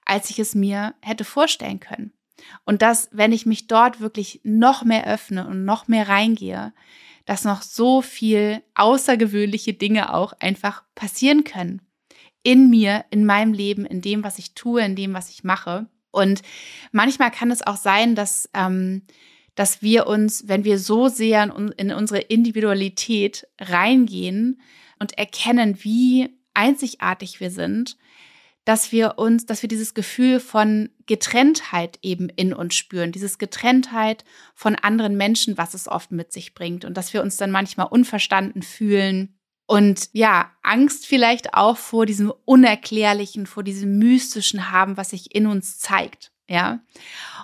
[0.05, 2.13] als ich es mir hätte vorstellen können.
[2.65, 6.73] Und dass, wenn ich mich dort wirklich noch mehr öffne und noch mehr reingehe,
[7.25, 11.81] dass noch so viel außergewöhnliche Dinge auch einfach passieren können
[12.43, 15.87] in mir, in meinem Leben, in dem, was ich tue, in dem, was ich mache.
[16.11, 16.41] Und
[16.91, 19.01] manchmal kann es auch sein, dass, ähm,
[19.55, 24.61] dass wir uns, wenn wir so sehr in, in unsere Individualität reingehen
[24.99, 27.97] und erkennen, wie einzigartig wir sind,
[28.65, 34.23] dass wir uns, dass wir dieses Gefühl von Getrenntheit eben in uns spüren, dieses Getrenntheit
[34.55, 37.87] von anderen Menschen, was es oft mit sich bringt und dass wir uns dann manchmal
[37.87, 39.35] unverstanden fühlen
[39.65, 45.47] und ja, Angst vielleicht auch vor diesem Unerklärlichen, vor diesem Mystischen haben, was sich in
[45.47, 46.31] uns zeigt.
[46.47, 46.79] Ja.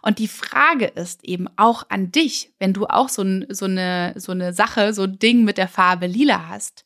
[0.02, 4.34] Und die Frage ist eben auch an dich, wenn du auch so, so, eine, so
[4.34, 6.86] eine Sache, so ein Ding mit der Farbe lila hast.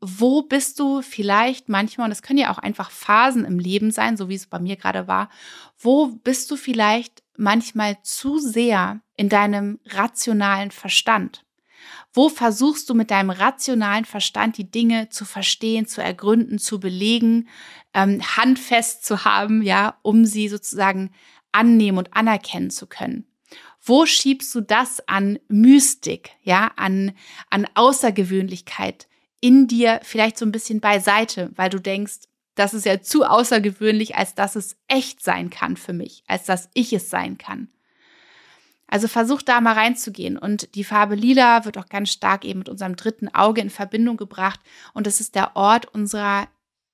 [0.00, 4.16] Wo bist du vielleicht manchmal, und es können ja auch einfach Phasen im Leben sein,
[4.16, 5.30] so wie es bei mir gerade war,
[5.78, 11.43] wo bist du vielleicht manchmal zu sehr in deinem rationalen Verstand?
[12.16, 17.48] Wo versuchst du mit deinem rationalen Verstand die Dinge zu verstehen, zu ergründen, zu belegen,
[17.92, 21.10] ähm, handfest zu haben, ja, um sie sozusagen
[21.50, 23.26] annehmen und anerkennen zu können?
[23.82, 27.12] Wo schiebst du das an Mystik, ja, an,
[27.50, 29.08] an Außergewöhnlichkeit
[29.40, 32.20] in dir vielleicht so ein bisschen beiseite, weil du denkst,
[32.54, 36.70] das ist ja zu außergewöhnlich, als dass es echt sein kann für mich, als dass
[36.74, 37.68] ich es sein kann.
[38.86, 40.38] Also versuch da mal reinzugehen.
[40.38, 44.16] Und die Farbe Lila wird auch ganz stark eben mit unserem dritten Auge in Verbindung
[44.16, 44.60] gebracht.
[44.92, 46.48] Und es ist der Ort unserer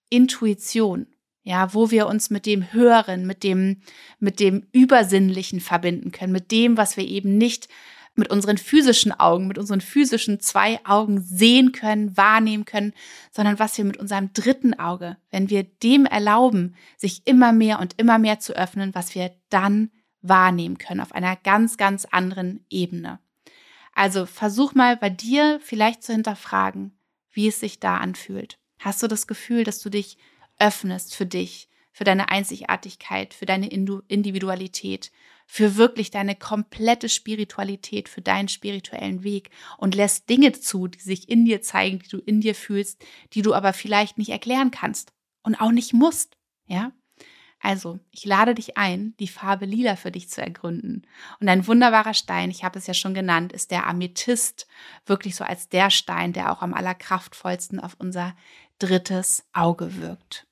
[0.09, 1.07] Intuition.
[1.43, 3.80] Ja, wo wir uns mit dem Höheren, mit dem,
[4.18, 7.68] mit dem Übersinnlichen verbinden können, mit dem, was wir eben nicht
[8.14, 12.93] mit unseren physischen Augen, mit unseren physischen zwei Augen sehen können, wahrnehmen können,
[13.30, 17.95] sondern was wir mit unserem dritten Auge, wenn wir dem erlauben, sich immer mehr und
[17.97, 19.91] immer mehr zu öffnen, was wir dann
[20.23, 23.18] wahrnehmen können auf einer ganz, ganz anderen Ebene.
[23.93, 26.99] Also versuch mal bei dir vielleicht zu hinterfragen,
[27.33, 28.59] wie es sich da anfühlt.
[28.79, 30.18] Hast du das Gefühl, dass du dich
[30.59, 35.11] öffnest für dich, für deine Einzigartigkeit, für deine Individualität,
[35.47, 41.29] für wirklich deine komplette Spiritualität, für deinen spirituellen Weg und lässt Dinge zu, die sich
[41.29, 45.12] in dir zeigen, die du in dir fühlst, die du aber vielleicht nicht erklären kannst
[45.43, 46.93] und auch nicht musst, ja?
[47.63, 51.07] Also, ich lade dich ein, die Farbe Lila für dich zu ergründen.
[51.41, 54.67] Und ein wunderbarer Stein, ich habe es ja schon genannt, ist der Amethyst,
[55.05, 58.35] wirklich so als der Stein, der auch am allerkraftvollsten auf unser
[58.79, 60.47] drittes Auge wirkt.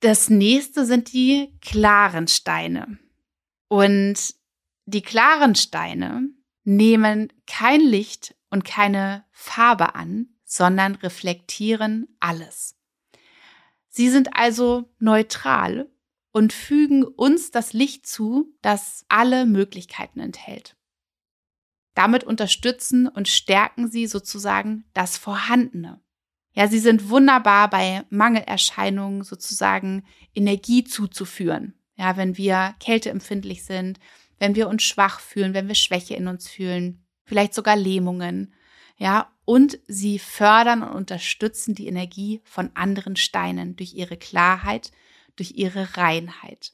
[0.00, 2.98] Das nächste sind die klaren Steine.
[3.68, 4.34] Und
[4.84, 6.28] die klaren Steine
[6.64, 12.76] nehmen kein Licht und keine Farbe an, sondern reflektieren alles.
[13.88, 15.88] Sie sind also neutral
[16.34, 20.76] und fügen uns das Licht zu, das alle Möglichkeiten enthält.
[21.94, 26.00] Damit unterstützen und stärken sie sozusagen das Vorhandene.
[26.52, 30.04] Ja, sie sind wunderbar bei Mangelerscheinungen sozusagen
[30.34, 31.74] Energie zuzuführen.
[31.94, 34.00] Ja, wenn wir kälteempfindlich sind,
[34.40, 38.54] wenn wir uns schwach fühlen, wenn wir Schwäche in uns fühlen, vielleicht sogar Lähmungen.
[38.96, 44.90] Ja, und sie fördern und unterstützen die Energie von anderen Steinen durch ihre Klarheit,
[45.36, 46.72] durch ihre Reinheit.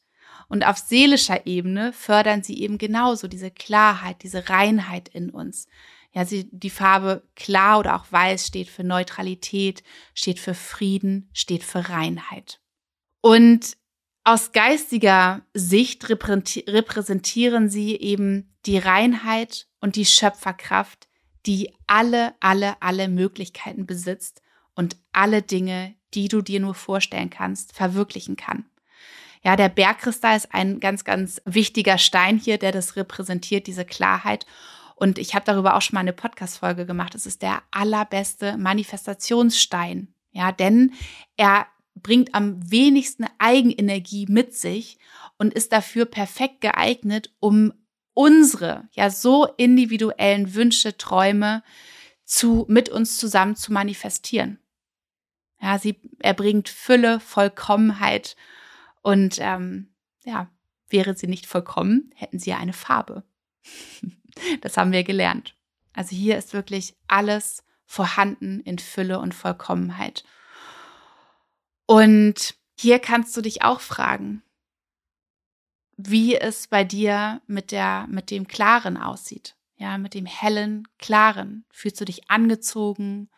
[0.49, 5.69] Und auf seelischer Ebene fördern sie eben genauso diese Klarheit, diese Reinheit in uns.
[6.13, 11.63] Ja, sie, die Farbe klar oder auch weiß steht für Neutralität, steht für Frieden, steht
[11.63, 12.61] für Reinheit.
[13.21, 13.77] Und
[14.25, 21.09] aus geistiger Sicht repräsentieren sie eben die Reinheit und die Schöpferkraft,
[21.47, 24.43] die alle, alle, alle Möglichkeiten besitzt
[24.75, 28.65] und alle Dinge, die du dir nur vorstellen kannst, verwirklichen kann.
[29.43, 34.45] Ja, der Bergkristall ist ein ganz, ganz wichtiger Stein hier, der das repräsentiert, diese Klarheit.
[34.97, 37.15] Und ich habe darüber auch schon mal eine Podcast-Folge gemacht.
[37.15, 40.09] Es ist der allerbeste Manifestationsstein.
[40.33, 40.93] Ja, denn
[41.37, 44.99] er bringt am wenigsten Eigenenergie mit sich
[45.39, 47.73] und ist dafür perfekt geeignet, um
[48.13, 51.63] unsere ja so individuellen Wünsche, Träume
[52.25, 54.59] zu mit uns zusammen zu manifestieren.
[55.61, 58.37] Ja, sie erbringt Fülle, Vollkommenheit
[59.03, 59.93] und ähm,
[60.25, 60.49] ja,
[60.89, 63.25] wäre sie nicht vollkommen, hätten sie ja eine Farbe.
[64.61, 65.55] das haben wir gelernt.
[65.93, 70.25] Also hier ist wirklich alles vorhanden in Fülle und Vollkommenheit.
[71.87, 74.43] Und hier kannst du dich auch fragen,
[75.97, 79.57] wie es bei dir mit der, mit dem Klaren aussieht.
[79.77, 81.65] Ja, mit dem hellen, klaren.
[81.73, 83.29] Fühlst du dich angezogen?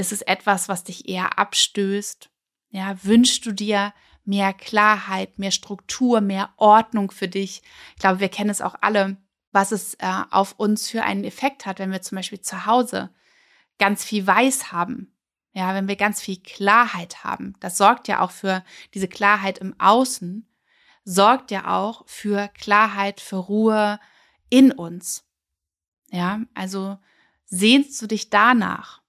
[0.00, 2.30] Ist es etwas, was dich eher abstößt?
[2.70, 3.92] Ja, wünschst du dir
[4.24, 7.60] mehr Klarheit, mehr Struktur, mehr Ordnung für dich?
[7.96, 9.18] Ich glaube, wir kennen es auch alle,
[9.52, 13.10] was es äh, auf uns für einen Effekt hat, wenn wir zum Beispiel zu Hause
[13.78, 15.14] ganz viel Weiß haben.
[15.52, 19.78] Ja, wenn wir ganz viel Klarheit haben, das sorgt ja auch für diese Klarheit im
[19.78, 20.48] Außen,
[21.04, 24.00] sorgt ja auch für Klarheit, für Ruhe
[24.48, 25.26] in uns.
[26.08, 26.96] Ja, also
[27.44, 28.99] sehnst du dich danach?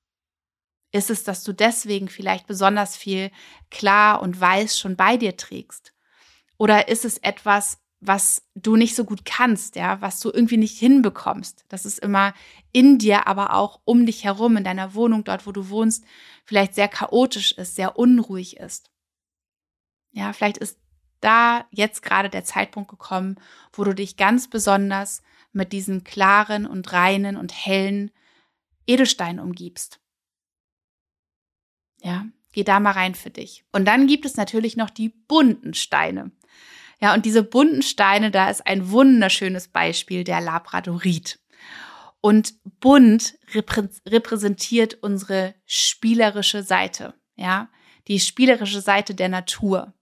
[0.91, 3.31] Ist es, dass du deswegen vielleicht besonders viel
[3.69, 5.93] klar und weiß schon bei dir trägst?
[6.57, 10.77] Oder ist es etwas, was du nicht so gut kannst, ja, was du irgendwie nicht
[10.79, 11.65] hinbekommst.
[11.69, 12.33] Das ist immer
[12.71, 16.03] in dir, aber auch um dich herum, in deiner Wohnung, dort, wo du wohnst,
[16.43, 18.89] vielleicht sehr chaotisch ist, sehr unruhig ist.
[20.13, 20.79] Ja, vielleicht ist
[21.21, 23.35] da jetzt gerade der Zeitpunkt gekommen,
[23.71, 25.21] wo du dich ganz besonders
[25.53, 28.09] mit diesen klaren und reinen und hellen
[28.87, 29.99] Edelsteinen umgibst.
[32.01, 33.63] Ja, geh da mal rein für dich.
[33.71, 36.31] Und dann gibt es natürlich noch die bunten Steine.
[36.99, 41.39] Ja, und diese bunten Steine, da ist ein wunderschönes Beispiel der Labradorit.
[42.21, 43.35] Und bunt
[44.05, 47.71] repräsentiert unsere spielerische Seite, ja,
[48.07, 49.93] die spielerische Seite der Natur.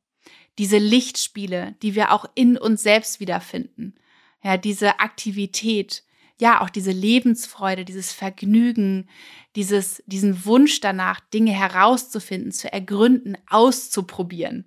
[0.58, 3.96] Diese Lichtspiele, die wir auch in uns selbst wiederfinden.
[4.44, 6.04] Ja, diese Aktivität,
[6.40, 9.10] ja, auch diese Lebensfreude, dieses Vergnügen,
[9.56, 14.66] dieses, diesen Wunsch danach, Dinge herauszufinden, zu ergründen, auszuprobieren.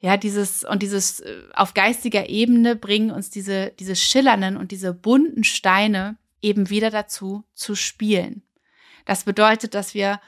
[0.00, 4.92] Ja, dieses und dieses äh, auf geistiger Ebene bringen uns diese, diese schillernden und diese
[4.92, 8.42] bunten Steine eben wieder dazu zu spielen.
[9.04, 10.20] Das bedeutet, dass wir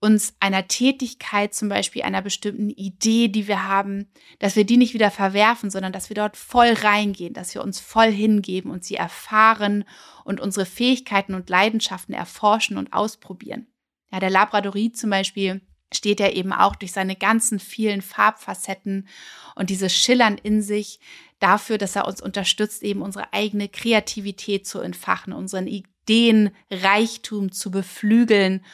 [0.00, 4.94] uns einer Tätigkeit, zum Beispiel einer bestimmten Idee, die wir haben, dass wir die nicht
[4.94, 8.94] wieder verwerfen, sondern dass wir dort voll reingehen, dass wir uns voll hingeben und sie
[8.94, 9.84] erfahren
[10.24, 13.66] und unsere Fähigkeiten und Leidenschaften erforschen und ausprobieren.
[14.12, 19.08] Ja, der Labradorit zum Beispiel steht er eben auch durch seine ganzen vielen Farbfacetten
[19.56, 21.00] und dieses Schillern in sich
[21.40, 28.64] dafür, dass er uns unterstützt, eben unsere eigene Kreativität zu entfachen, unseren Ideenreichtum zu beflügeln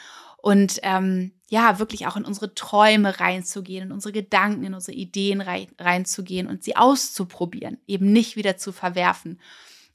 [0.45, 5.41] und ähm, ja, wirklich auch in unsere Träume reinzugehen, in unsere Gedanken, in unsere Ideen
[5.41, 9.41] rein, reinzugehen und sie auszuprobieren, eben nicht wieder zu verwerfen.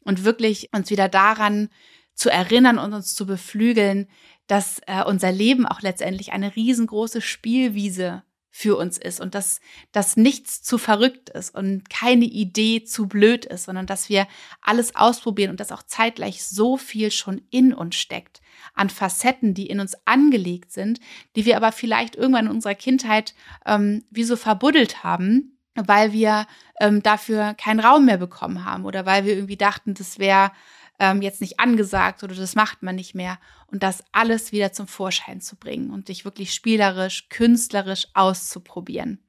[0.00, 1.68] Und wirklich uns wieder daran
[2.14, 4.08] zu erinnern und uns zu beflügeln,
[4.48, 9.60] dass äh, unser Leben auch letztendlich eine riesengroße Spielwiese für uns ist und dass,
[9.92, 14.26] dass nichts zu verrückt ist und keine Idee zu blöd ist, sondern dass wir
[14.60, 18.40] alles ausprobieren und dass auch zeitgleich so viel schon in uns steckt
[18.74, 21.00] an Facetten, die in uns angelegt sind,
[21.36, 23.34] die wir aber vielleicht irgendwann in unserer Kindheit
[23.66, 26.46] ähm, wie so verbuddelt haben, weil wir
[26.80, 30.52] ähm, dafür keinen Raum mehr bekommen haben oder weil wir irgendwie dachten, das wäre
[31.00, 33.40] ähm, jetzt nicht angesagt oder das macht man nicht mehr.
[33.66, 39.24] Und das alles wieder zum Vorschein zu bringen und dich wirklich spielerisch, künstlerisch auszuprobieren.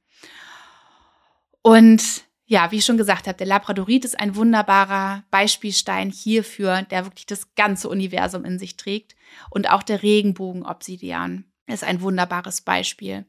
[1.62, 7.06] Und ja, wie ich schon gesagt habe, der Labradorit ist ein wunderbarer Beispielstein hierfür, der
[7.06, 9.14] wirklich das ganze Universum in sich trägt.
[9.48, 13.24] Und auch der Regenbogenobsidian ist ein wunderbares Beispiel.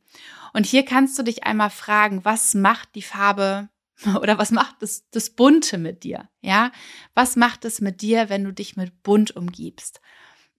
[0.52, 3.70] Und hier kannst du dich einmal fragen, was macht die Farbe
[4.22, 6.30] oder was macht das, das Bunte mit dir?
[6.42, 6.72] Ja,
[7.14, 10.02] was macht es mit dir, wenn du dich mit Bunt umgibst?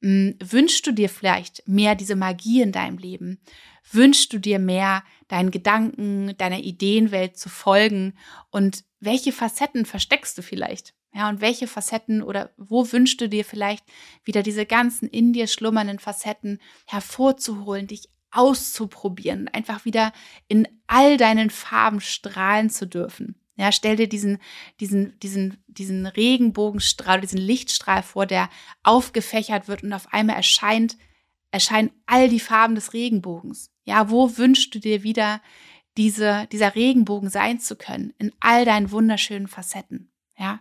[0.03, 3.40] Hm, wünschst du dir vielleicht mehr diese Magie in deinem Leben?
[3.90, 8.16] Wünschst du dir mehr deinen Gedanken, deiner Ideenwelt zu folgen?
[8.51, 10.95] Und welche Facetten versteckst du vielleicht?
[11.14, 13.84] Ja, und welche Facetten oder wo wünschst du dir vielleicht
[14.24, 20.12] wieder diese ganzen in dir schlummernden Facetten hervorzuholen, dich auszuprobieren, einfach wieder
[20.49, 23.37] in all deinen Farben strahlen zu dürfen.
[23.57, 24.39] Ja, stell dir diesen,
[24.80, 28.51] diesen, diesen, diesen Regenbogenstrahl, diesen Lichtstrahl vor, der
[28.82, 30.97] aufgefächert wird und auf einmal erscheint,
[31.53, 33.70] erscheinen all die Farben des Regenbogens.
[33.85, 35.41] Ja, wo wünschst du dir wieder
[35.97, 38.12] diese, dieser Regenbogen sein zu können?
[38.18, 40.11] In all deinen wunderschönen Facetten.
[40.37, 40.61] Ja.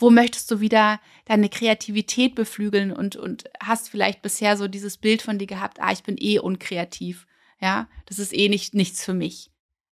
[0.00, 5.20] Wo möchtest du wieder deine Kreativität beflügeln und, und hast vielleicht bisher so dieses Bild
[5.20, 7.26] von dir gehabt, ah, ich bin eh unkreativ.
[7.60, 9.50] Ja, das ist eh nicht, nichts für mich.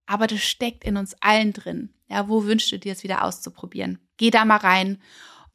[0.05, 1.89] Aber das steckt in uns allen drin.
[2.07, 3.97] Ja, wo wünschst du dir es wieder auszuprobieren?
[4.17, 5.01] Geh da mal rein,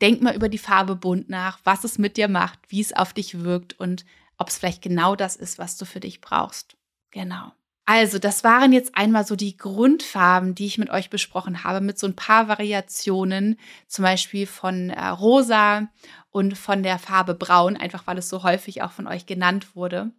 [0.01, 3.13] denk mal über die Farbe bunt nach, was es mit dir macht, wie es auf
[3.13, 4.05] dich wirkt und
[4.37, 6.77] ob es vielleicht genau das ist, was du für dich brauchst.
[7.13, 7.53] Genau.
[7.93, 11.99] Also, das waren jetzt einmal so die Grundfarben, die ich mit euch besprochen habe, mit
[11.99, 15.89] so ein paar Variationen, zum Beispiel von äh, rosa
[16.31, 20.13] und von der Farbe braun, einfach weil es so häufig auch von euch genannt wurde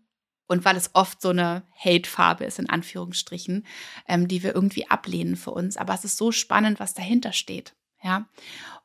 [0.48, 3.66] und weil es oft so eine Hate-Farbe ist, in Anführungsstrichen,
[4.06, 5.78] ähm, die wir irgendwie ablehnen für uns.
[5.78, 7.74] Aber es ist so spannend, was dahinter steht.
[8.04, 8.28] Ja.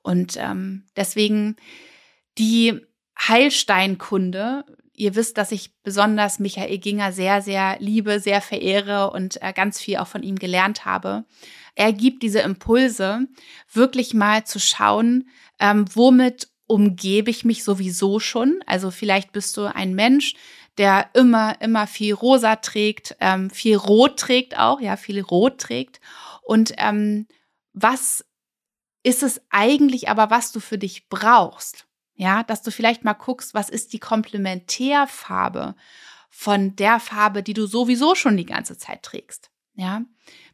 [0.04, 1.56] Und ähm, deswegen
[2.38, 2.82] die
[3.18, 4.64] Heilsteinkunde,
[4.96, 9.80] ihr wisst, dass ich besonders Michael Ginger sehr, sehr liebe, sehr verehre und äh, ganz
[9.80, 11.24] viel auch von ihm gelernt habe.
[11.74, 13.26] Er gibt diese Impulse,
[13.72, 15.28] wirklich mal zu schauen,
[15.60, 18.60] ähm, womit umgebe ich mich sowieso schon.
[18.66, 20.34] Also vielleicht bist du ein Mensch,
[20.78, 26.00] der immer, immer viel rosa trägt, ähm, viel rot trägt auch, ja, viel rot trägt.
[26.42, 27.26] Und ähm,
[27.72, 28.24] was
[29.02, 31.86] ist es eigentlich aber, was du für dich brauchst?
[32.16, 35.74] Ja, dass du vielleicht mal guckst, was ist die Komplementärfarbe
[36.30, 39.50] von der Farbe, die du sowieso schon die ganze Zeit trägst.
[39.74, 40.02] Ja,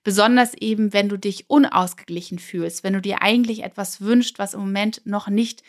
[0.02, 4.60] besonders eben, wenn du dich unausgeglichen fühlst, wenn du dir eigentlich etwas wünschst, was im
[4.60, 5.62] Moment noch nicht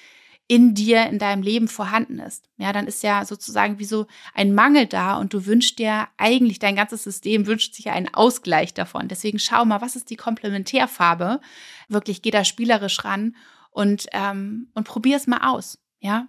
[0.48, 2.50] in dir, in deinem Leben vorhanden ist.
[2.58, 6.60] Ja, dann ist ja sozusagen wie so ein Mangel da und du wünschst dir eigentlich,
[6.60, 9.08] dein ganzes System wünscht sich einen Ausgleich davon.
[9.08, 11.40] Deswegen schau mal, was ist die Komplementärfarbe?
[11.88, 13.36] Wirklich, geh da spielerisch ran
[13.72, 15.80] und, ähm, und probier es mal aus.
[16.04, 16.28] Ja,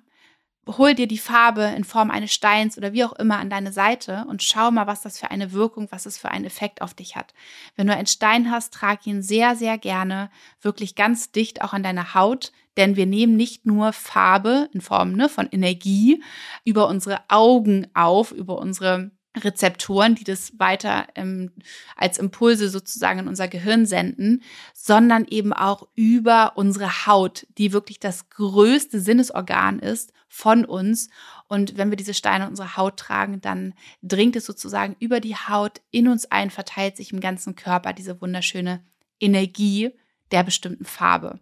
[0.68, 4.25] hol dir die Farbe in Form eines Steins oder wie auch immer an deine Seite
[4.29, 7.16] und schau mal, was das für eine Wirkung, was es für einen Effekt auf dich
[7.16, 7.35] hat.
[7.75, 10.31] Wenn du einen Stein hast, trag ihn sehr, sehr gerne
[10.62, 15.12] wirklich ganz dicht auch an deine Haut, denn wir nehmen nicht nur Farbe in Form
[15.12, 16.22] ne, von Energie
[16.64, 21.51] über unsere Augen auf, über unsere Rezeptoren, die das weiter ähm,
[21.97, 27.99] als Impulse sozusagen in unser Gehirn senden, sondern eben auch über unsere Haut, die wirklich
[27.99, 31.09] das größte Sinnesorgan ist von uns.
[31.49, 35.37] Und wenn wir diese Steine in unserer Haut tragen, dann dringt es sozusagen über die
[35.37, 38.85] Haut in uns ein, verteilt sich im ganzen Körper diese wunderschöne
[39.18, 39.91] Energie
[40.30, 41.41] der bestimmten Farbe.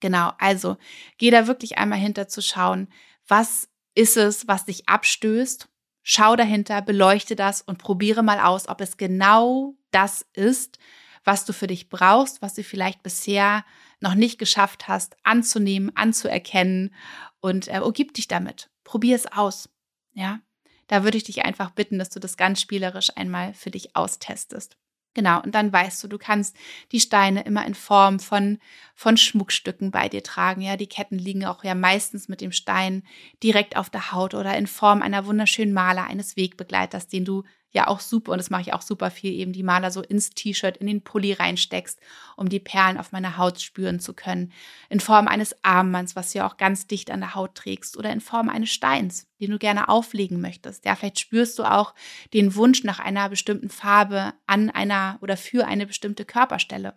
[0.00, 0.76] Genau, also
[1.18, 2.88] geh da wirklich einmal hinter zu schauen,
[3.28, 5.68] was ist es, was dich abstößt
[6.08, 10.78] Schau dahinter, beleuchte das und probiere mal aus, ob es genau das ist,
[11.24, 13.64] was du für dich brauchst, was du vielleicht bisher
[13.98, 16.94] noch nicht geschafft hast, anzunehmen, anzuerkennen
[17.40, 18.70] und äh, umgib dich damit.
[18.84, 19.68] Probier es aus.
[20.12, 20.38] Ja,
[20.86, 24.76] da würde ich dich einfach bitten, dass du das ganz spielerisch einmal für dich austestest.
[25.16, 26.58] Genau, und dann weißt du, du kannst
[26.92, 28.58] die Steine immer in Form von,
[28.94, 30.60] von Schmuckstücken bei dir tragen.
[30.60, 33.02] Ja, die Ketten liegen auch ja meistens mit dem Stein
[33.42, 37.88] direkt auf der Haut oder in Form einer wunderschönen Maler, eines Wegbegleiters, den du ja
[37.88, 40.76] auch super, und das mache ich auch super viel, eben die Maler so ins T-Shirt,
[40.78, 42.00] in den Pulli reinsteckst,
[42.36, 44.52] um die Perlen auf meiner Haut spüren zu können.
[44.88, 48.10] In Form eines Armbands, was du ja auch ganz dicht an der Haut trägst, oder
[48.10, 50.84] in Form eines Steins, den du gerne auflegen möchtest.
[50.84, 51.94] Ja, vielleicht spürst du auch
[52.32, 56.94] den Wunsch nach einer bestimmten Farbe an einer oder für eine bestimmte Körperstelle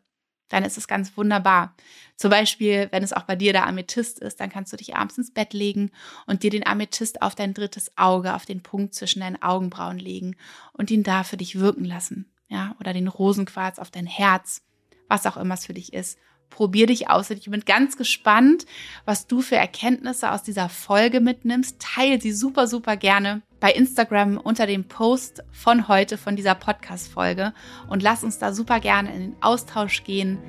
[0.50, 1.76] dann ist es ganz wunderbar.
[2.16, 5.18] Zum Beispiel, wenn es auch bei dir der Amethyst ist, dann kannst du dich abends
[5.18, 5.92] ins Bett legen
[6.28, 10.36] und dir den Amethyst auf dein drittes Auge, auf den Punkt zwischen deinen Augenbrauen legen
[10.74, 12.30] und ihn da für dich wirken lassen.
[12.50, 14.64] Ja, oder den Rosenquarz auf dein Herz,
[15.08, 16.18] was auch immer es für dich ist
[16.50, 17.30] probier dich aus.
[17.30, 18.66] Ich bin ganz gespannt,
[19.06, 21.78] was du für Erkenntnisse aus dieser Folge mitnimmst.
[21.80, 27.53] Teil sie super, super gerne bei Instagram unter dem Post von heute, von dieser Podcast-Folge.
[27.88, 30.40] Und lass uns da super gerne in den Austausch gehen.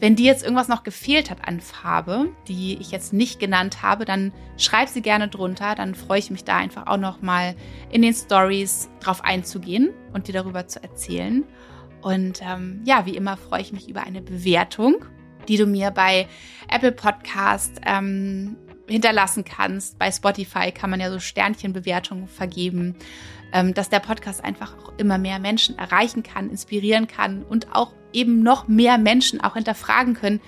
[0.00, 4.04] Wenn dir jetzt irgendwas noch gefehlt hat an Farbe, die ich jetzt nicht genannt habe,
[4.04, 5.74] dann schreib sie gerne drunter.
[5.74, 7.56] Dann freue ich mich da einfach auch noch mal
[7.90, 11.44] in den Stories drauf einzugehen und dir darüber zu erzählen.
[12.00, 15.04] Und ähm, ja, wie immer freue ich mich über eine Bewertung,
[15.48, 16.28] die du mir bei
[16.68, 18.56] Apple Podcast ähm,
[18.88, 19.98] hinterlassen kannst.
[19.98, 22.96] Bei Spotify kann man ja so Sternchenbewertungen vergeben,
[23.52, 27.92] ähm, dass der Podcast einfach auch immer mehr Menschen erreichen kann, inspirieren kann und auch
[28.12, 30.40] eben noch mehr Menschen auch hinterfragen können,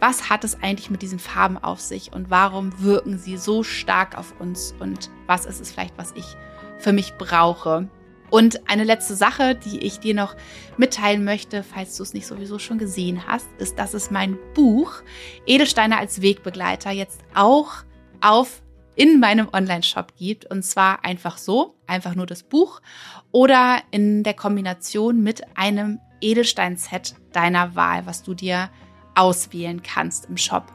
[0.00, 4.16] was hat es eigentlich mit diesen Farben auf sich und warum wirken sie so stark
[4.16, 6.36] auf uns und was ist es vielleicht, was ich
[6.78, 7.88] für mich brauche.
[8.30, 10.36] Und eine letzte Sache, die ich dir noch
[10.76, 15.02] mitteilen möchte, falls du es nicht sowieso schon gesehen hast, ist, dass es mein Buch
[15.46, 17.84] Edelsteine als Wegbegleiter jetzt auch
[18.20, 18.62] auf
[18.96, 20.44] in meinem Online-Shop gibt.
[20.46, 22.80] Und zwar einfach so, einfach nur das Buch
[23.30, 28.70] oder in der Kombination mit einem Edelstein-Set deiner Wahl, was du dir
[29.14, 30.72] auswählen kannst im Shop.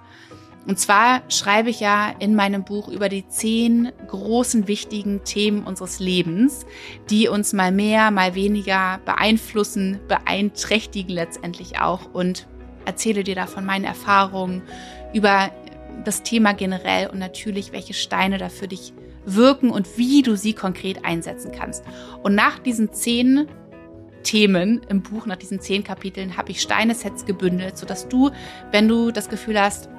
[0.65, 5.99] Und zwar schreibe ich ja in meinem Buch über die zehn großen wichtigen Themen unseres
[5.99, 6.65] Lebens,
[7.10, 12.48] die uns mal mehr, mal weniger beeinflussen, beeinträchtigen letztendlich auch und
[12.85, 14.61] erzähle dir davon meine Erfahrungen
[15.14, 15.52] über
[16.06, 18.94] das Thema generell und natürlich, welche Steine da für dich
[19.26, 21.84] wirken und wie du sie konkret einsetzen kannst.
[22.23, 23.48] Und nach diesen zehn
[24.23, 28.31] Themen im Buch, nach diesen zehn Kapiteln, habe ich Steinesets gebündelt, sodass du,
[28.72, 29.90] wenn du das Gefühl hast,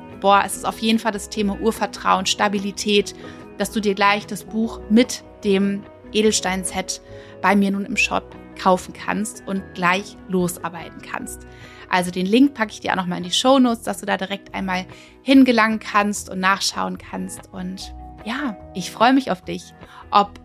[0.44, 3.14] es ist auf jeden Fall das Thema Urvertrauen, Stabilität,
[3.59, 5.82] dass du dir gleich das Buch mit dem
[6.12, 7.02] Edelstein-Set
[7.42, 11.46] bei mir nun im Shop kaufen kannst und gleich losarbeiten kannst.
[11.90, 14.16] Also den Link packe ich dir auch nochmal in die Show Notes, dass du da
[14.16, 14.86] direkt einmal
[15.22, 17.52] hingelangen kannst und nachschauen kannst.
[17.52, 17.94] Und
[18.24, 19.74] ja, ich freue mich auf dich,
[20.10, 20.40] ob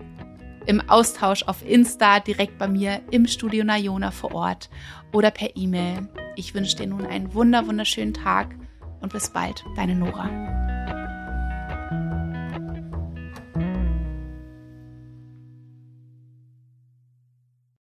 [0.66, 4.70] im Austausch auf Insta, direkt bei mir im Studio Nayona vor Ort
[5.14, 6.10] oder per E-Mail.
[6.36, 8.56] Ich wünsche dir nun einen wunder, wunderschönen Tag
[9.02, 10.30] und bis bald, deine Nora.